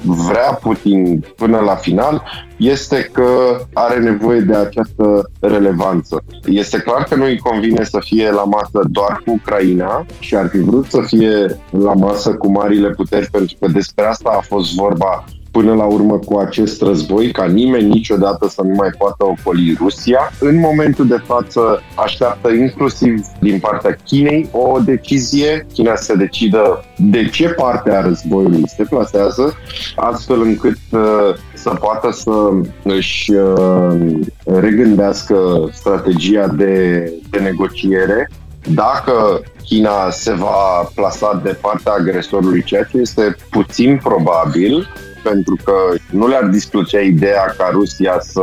vrea 0.03 0.59
Putin 0.61 1.25
până 1.35 1.59
la 1.59 1.75
final 1.75 2.23
este 2.57 3.09
că 3.11 3.59
are 3.73 3.99
nevoie 3.99 4.39
de 4.39 4.55
această 4.55 5.31
relevanță. 5.39 6.23
Este 6.45 6.77
clar 6.77 7.03
că 7.03 7.15
nu 7.15 7.23
îi 7.23 7.39
convine 7.39 7.83
să 7.83 7.99
fie 8.03 8.31
la 8.31 8.43
masă 8.43 8.81
doar 8.89 9.21
cu 9.25 9.31
Ucraina 9.31 10.05
și 10.19 10.35
ar 10.35 10.47
fi 10.49 10.57
vrut 10.57 10.85
să 10.85 11.01
fie 11.05 11.59
la 11.69 11.93
masă 11.93 12.33
cu 12.33 12.51
marile 12.51 12.89
puteri 12.89 13.29
pentru 13.31 13.55
că 13.59 13.67
despre 13.67 14.05
asta 14.05 14.29
a 14.37 14.41
fost 14.41 14.75
vorba 14.75 15.23
până 15.57 15.73
la 15.73 15.83
urmă 15.83 16.17
cu 16.17 16.37
acest 16.37 16.81
război, 16.81 17.31
ca 17.31 17.45
nimeni 17.45 17.87
niciodată 17.87 18.47
să 18.47 18.61
nu 18.61 18.73
mai 18.75 18.89
poată 18.97 19.25
ocoli 19.25 19.77
Rusia. 19.79 20.31
În 20.39 20.59
momentul 20.59 21.07
de 21.07 21.21
față 21.25 21.81
așteaptă 21.95 22.49
inclusiv 22.49 23.25
din 23.39 23.59
partea 23.59 23.97
Chinei 24.03 24.49
o 24.51 24.79
decizie. 24.79 25.65
China 25.73 25.95
să 25.95 26.15
decidă 26.15 26.85
de 26.97 27.29
ce 27.29 27.49
parte 27.49 27.91
a 27.91 28.01
războiului 28.01 28.63
se 28.67 28.83
plasează, 28.83 29.53
astfel 29.95 30.41
încât 30.41 30.77
uh, 30.91 31.33
să 31.53 31.69
poată 31.69 32.11
să 32.11 32.49
își 32.83 33.31
uh, 33.33 34.19
regândească 34.43 35.69
strategia 35.71 36.47
de, 36.47 37.03
de 37.29 37.39
negociere 37.39 38.29
dacă 38.73 39.41
China 39.63 40.09
se 40.09 40.33
va 40.33 40.89
plasa 40.95 41.41
de 41.43 41.57
partea 41.61 41.91
agresorului, 41.91 42.63
ceea 42.63 42.83
ce 42.83 42.97
este 42.97 43.35
puțin 43.49 43.99
probabil, 44.03 44.87
pentru 45.29 45.57
că 45.63 45.73
nu 46.11 46.27
le-ar 46.27 46.43
displăcea 46.43 46.99
ideea 46.99 47.55
ca 47.57 47.69
Rusia 47.71 48.17
să 48.19 48.41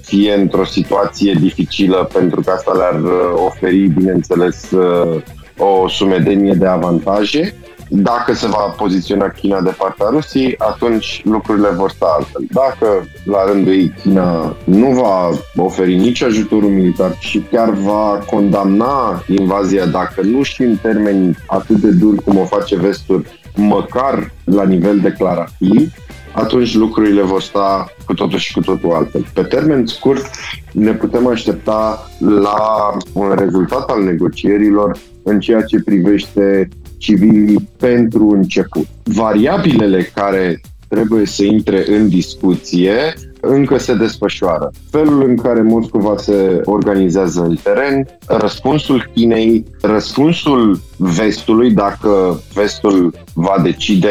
fie 0.00 0.34
într-o 0.34 0.64
situație 0.64 1.36
dificilă, 1.40 2.08
pentru 2.12 2.40
că 2.40 2.50
asta 2.50 2.72
le-ar 2.72 3.02
uh, 3.02 3.32
oferi, 3.34 3.86
bineînțeles, 3.86 4.70
uh, 4.70 5.22
o 5.58 5.88
sumedenie 5.88 6.52
de 6.52 6.66
avantaje. 6.66 7.54
Dacă 7.92 8.34
se 8.34 8.46
va 8.46 8.74
poziționa 8.76 9.28
China 9.28 9.60
de 9.60 9.74
partea 9.78 10.06
Rusiei, 10.10 10.54
atunci 10.58 11.22
lucrurile 11.24 11.68
vor 11.68 11.90
sta 11.90 12.14
altfel. 12.16 12.46
Dacă 12.50 13.08
la 13.24 13.44
rândul 13.44 13.72
ei 13.72 13.92
China 14.02 14.56
nu 14.64 14.90
va 14.90 15.30
oferi 15.56 15.94
nici 15.94 16.22
ajutorul 16.22 16.68
militar 16.68 17.16
și 17.18 17.44
chiar 17.50 17.70
va 17.70 18.22
condamna 18.26 19.22
invazia, 19.26 19.86
dacă 19.86 20.22
nu 20.22 20.42
și 20.42 20.62
în 20.62 20.76
termeni 20.82 21.36
atât 21.46 21.76
de 21.76 21.90
duri 21.90 22.22
cum 22.22 22.38
o 22.38 22.44
face 22.44 22.76
vestul, 22.76 23.26
măcar 23.56 24.32
la 24.44 24.64
nivel 24.64 24.98
declarativ, 24.98 25.92
atunci 26.32 26.74
lucrurile 26.74 27.22
vor 27.22 27.42
sta 27.42 27.92
cu 28.04 28.14
totul 28.14 28.38
și 28.38 28.52
cu 28.52 28.60
totul 28.60 28.92
altfel. 28.92 29.26
Pe 29.34 29.42
termen 29.42 29.86
scurt, 29.86 30.30
ne 30.72 30.92
putem 30.92 31.26
aștepta 31.26 32.10
la 32.18 32.96
un 33.12 33.34
rezultat 33.38 33.90
al 33.90 34.04
negocierilor 34.04 34.98
în 35.22 35.40
ceea 35.40 35.62
ce 35.62 35.82
privește 35.84 36.68
civilii 36.98 37.68
pentru 37.78 38.28
început. 38.28 38.86
Variabilele 39.02 40.02
care 40.14 40.60
trebuie 40.88 41.26
să 41.26 41.44
intre 41.44 41.84
în 41.96 42.08
discuție 42.08 43.14
încă 43.40 43.78
se 43.78 43.94
desfășoară. 43.94 44.70
Felul 44.90 45.22
în 45.22 45.36
care 45.36 45.62
Moscova 45.62 46.14
se 46.16 46.60
organizează 46.64 47.40
în 47.40 47.56
teren, 47.62 48.06
răspunsul 48.26 49.10
Chinei, 49.14 49.64
răspunsul 49.80 50.80
vestului, 50.96 51.70
dacă 51.70 52.40
vestul 52.54 53.14
va 53.34 53.56
decide 53.62 54.10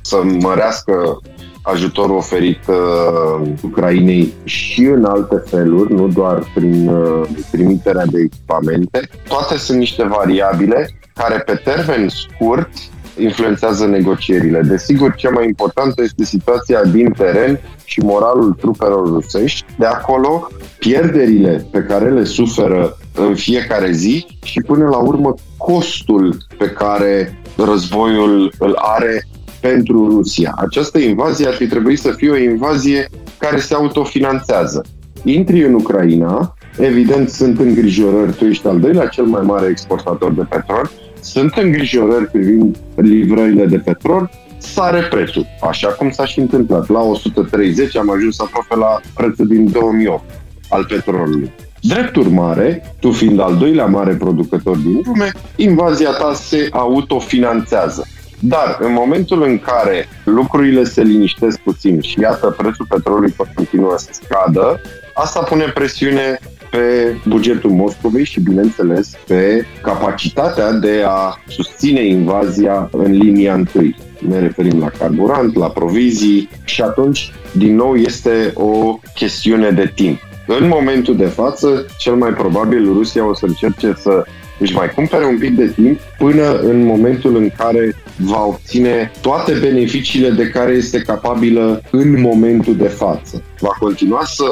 să 0.00 0.22
mărească 0.40 1.20
ajutorul 1.62 2.16
oferit 2.16 2.60
uh, 2.68 3.48
Ucrainei 3.62 4.32
și 4.44 4.82
în 4.82 5.04
alte 5.04 5.42
feluri, 5.46 5.92
nu 5.92 6.08
doar 6.08 6.50
prin 6.54 6.88
uh, 6.88 7.28
trimiterea 7.50 8.06
de 8.06 8.18
echipamente. 8.18 9.08
Toate 9.28 9.56
sunt 9.56 9.78
niște 9.78 10.04
variabile 10.04 10.90
care 11.14 11.38
pe 11.38 11.54
termen 11.64 12.08
scurt 12.08 12.70
influențează 13.18 13.86
negocierile. 13.86 14.60
Desigur, 14.60 15.14
cea 15.14 15.30
mai 15.30 15.46
importantă 15.46 16.02
este 16.02 16.24
situația 16.24 16.84
din 16.84 17.10
teren 17.10 17.60
și 17.84 18.00
moralul 18.00 18.52
trupelor 18.52 19.06
rusești. 19.06 19.64
De 19.78 19.86
acolo, 19.86 20.48
pierderile 20.78 21.66
pe 21.70 21.82
care 21.82 22.10
le 22.10 22.24
suferă 22.24 22.96
în 23.14 23.34
fiecare 23.34 23.90
zi 23.90 24.26
și 24.42 24.60
până 24.60 24.88
la 24.88 24.96
urmă 24.96 25.34
costul 25.56 26.36
pe 26.58 26.70
care 26.70 27.40
războiul 27.56 28.52
îl 28.58 28.74
are 28.76 29.26
pentru 29.60 30.08
Rusia. 30.08 30.54
Această 30.56 30.98
invazie 30.98 31.46
ar 31.46 31.54
fi 31.54 31.66
trebuit 31.66 31.98
să 31.98 32.10
fie 32.10 32.30
o 32.30 32.36
invazie 32.36 33.08
care 33.38 33.58
se 33.58 33.74
autofinanțează. 33.74 34.84
Intri 35.24 35.64
în 35.64 35.74
Ucraina, 35.74 36.54
evident 36.78 37.28
sunt 37.28 37.58
îngrijorări, 37.58 38.32
tu 38.32 38.44
ești 38.44 38.66
al 38.66 38.80
doilea 38.80 39.06
cel 39.06 39.24
mai 39.24 39.42
mare 39.42 39.66
exportator 39.66 40.32
de 40.32 40.42
petrol, 40.48 40.90
sunt 41.20 41.52
îngrijorări 41.54 42.26
privind 42.26 42.76
livrările 42.94 43.66
de 43.66 43.78
petrol, 43.78 44.30
sare 44.58 45.00
prețul, 45.00 45.46
așa 45.68 45.88
cum 45.88 46.10
s-a 46.10 46.24
și 46.24 46.40
întâmplat. 46.40 46.88
La 46.88 47.00
130 47.00 47.96
am 47.96 48.10
ajuns 48.10 48.40
aproape 48.40 48.76
la 48.76 49.00
prețul 49.14 49.46
din 49.46 49.70
2008 49.70 50.22
al 50.68 50.84
petrolului. 50.84 51.52
Drept 51.80 52.16
urmare, 52.16 52.94
tu 53.00 53.10
fiind 53.10 53.40
al 53.40 53.56
doilea 53.56 53.86
mare 53.86 54.14
producător 54.14 54.76
din 54.76 55.02
lume, 55.04 55.32
invazia 55.56 56.10
ta 56.10 56.32
se 56.34 56.68
autofinanțează. 56.70 58.06
Dar 58.40 58.76
în 58.80 58.92
momentul 58.92 59.42
în 59.42 59.58
care 59.58 60.08
lucrurile 60.24 60.84
se 60.84 61.02
liniștesc 61.02 61.58
puțin 61.58 62.00
și 62.00 62.20
iată 62.20 62.54
prețul 62.56 62.86
petrolului 62.88 63.34
continuă 63.54 63.94
să 63.96 64.08
scadă, 64.12 64.80
asta 65.14 65.40
pune 65.40 65.64
presiune 65.64 66.38
pe 66.70 67.16
bugetul 67.26 67.70
Moscovei 67.70 68.24
și, 68.24 68.40
bineînțeles, 68.40 69.12
pe 69.26 69.66
capacitatea 69.82 70.72
de 70.72 71.02
a 71.06 71.40
susține 71.48 72.04
invazia 72.04 72.88
în 72.92 73.12
linia 73.12 73.54
întâi. 73.54 73.96
Ne 74.28 74.38
referim 74.38 74.78
la 74.78 74.90
carburant, 74.98 75.56
la 75.56 75.68
provizii 75.68 76.48
și 76.64 76.82
atunci, 76.82 77.32
din 77.52 77.74
nou, 77.74 77.94
este 77.94 78.50
o 78.54 78.98
chestiune 79.14 79.70
de 79.70 79.92
timp. 79.94 80.18
În 80.46 80.68
momentul 80.68 81.16
de 81.16 81.24
față, 81.24 81.86
cel 81.98 82.14
mai 82.14 82.30
probabil 82.30 82.92
Rusia 82.92 83.28
o 83.28 83.34
să 83.34 83.46
încerce 83.46 83.94
să 83.98 84.24
își 84.58 84.74
mai 84.74 84.90
cumpere 84.90 85.24
un 85.24 85.38
pic 85.38 85.56
de 85.56 85.72
timp 85.74 86.00
până 86.18 86.58
în 86.58 86.84
momentul 86.84 87.36
în 87.36 87.50
care 87.56 87.94
va 88.18 88.44
obține 88.46 89.10
toate 89.20 89.52
beneficiile 89.60 90.30
de 90.30 90.48
care 90.48 90.72
este 90.72 90.98
capabilă 90.98 91.82
în 91.90 92.20
momentul 92.20 92.76
de 92.76 92.88
față. 92.88 93.42
Va 93.60 93.76
continua 93.78 94.22
să 94.24 94.44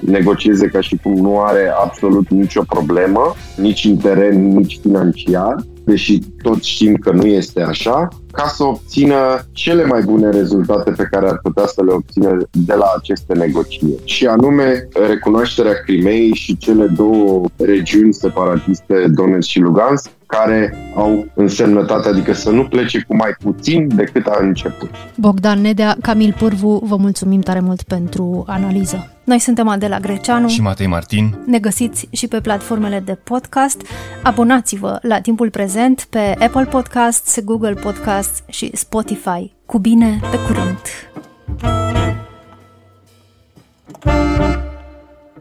negocieze 0.00 0.66
ca 0.66 0.80
și 0.80 0.98
cum 1.02 1.14
nu 1.14 1.40
are 1.40 1.72
absolut 1.84 2.28
nicio 2.28 2.62
problemă, 2.68 3.34
nici 3.56 3.84
în 3.84 3.96
teren, 3.96 4.48
nici 4.48 4.78
financiar, 4.82 5.54
deși 5.84 6.18
toți 6.42 6.68
știm 6.68 6.94
că 6.94 7.10
nu 7.10 7.26
este 7.26 7.62
așa, 7.62 8.08
ca 8.32 8.46
să 8.46 8.64
obțină 8.64 9.16
cele 9.52 9.84
mai 9.84 10.02
bune 10.02 10.30
rezultate 10.30 10.90
pe 10.90 11.08
care 11.10 11.28
ar 11.28 11.38
putea 11.42 11.66
să 11.66 11.82
le 11.84 11.92
obțină 11.92 12.36
de 12.50 12.74
la 12.74 12.92
aceste 12.96 13.34
negocieri. 13.34 14.00
Și 14.04 14.26
anume 14.26 14.88
recunoașterea 15.08 15.72
Crimei 15.84 16.34
și 16.34 16.56
cele 16.56 16.86
două 16.86 17.44
regiuni 17.56 18.14
separatiste, 18.14 19.06
Donetsk 19.14 19.48
și 19.48 19.58
Lugansk, 19.58 20.10
care 20.38 20.74
au 20.94 21.26
însemnătate, 21.34 22.08
adică 22.08 22.32
să 22.32 22.50
nu 22.50 22.64
plece 22.64 23.04
cu 23.08 23.16
mai 23.16 23.34
puțin 23.38 23.96
decât 23.96 24.26
a 24.26 24.38
început. 24.40 24.90
Bogdan 25.16 25.60
Nedea, 25.60 25.96
Camil 26.02 26.34
Pârvu, 26.38 26.80
vă 26.84 26.96
mulțumim 26.96 27.40
tare 27.40 27.60
mult 27.60 27.82
pentru 27.82 28.44
analiză. 28.46 29.10
Noi 29.24 29.38
suntem 29.38 29.68
Adela 29.68 29.98
Greceanu 29.98 30.48
și 30.48 30.60
Matei 30.60 30.86
Martin. 30.86 31.34
Ne 31.46 31.58
găsiți 31.58 32.08
și 32.12 32.28
pe 32.28 32.40
platformele 32.40 33.02
de 33.04 33.14
podcast. 33.14 33.82
Abonați-vă 34.22 34.98
la 35.02 35.20
timpul 35.20 35.50
prezent 35.50 36.06
pe 36.10 36.36
Apple 36.38 36.64
Podcasts, 36.64 37.40
Google 37.44 37.74
Podcasts 37.74 38.42
și 38.48 38.70
Spotify. 38.74 39.52
Cu 39.66 39.78
bine, 39.78 40.20
pe 40.30 40.38
curând! 40.46 40.78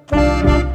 thank 0.08 0.66
you 0.66 0.71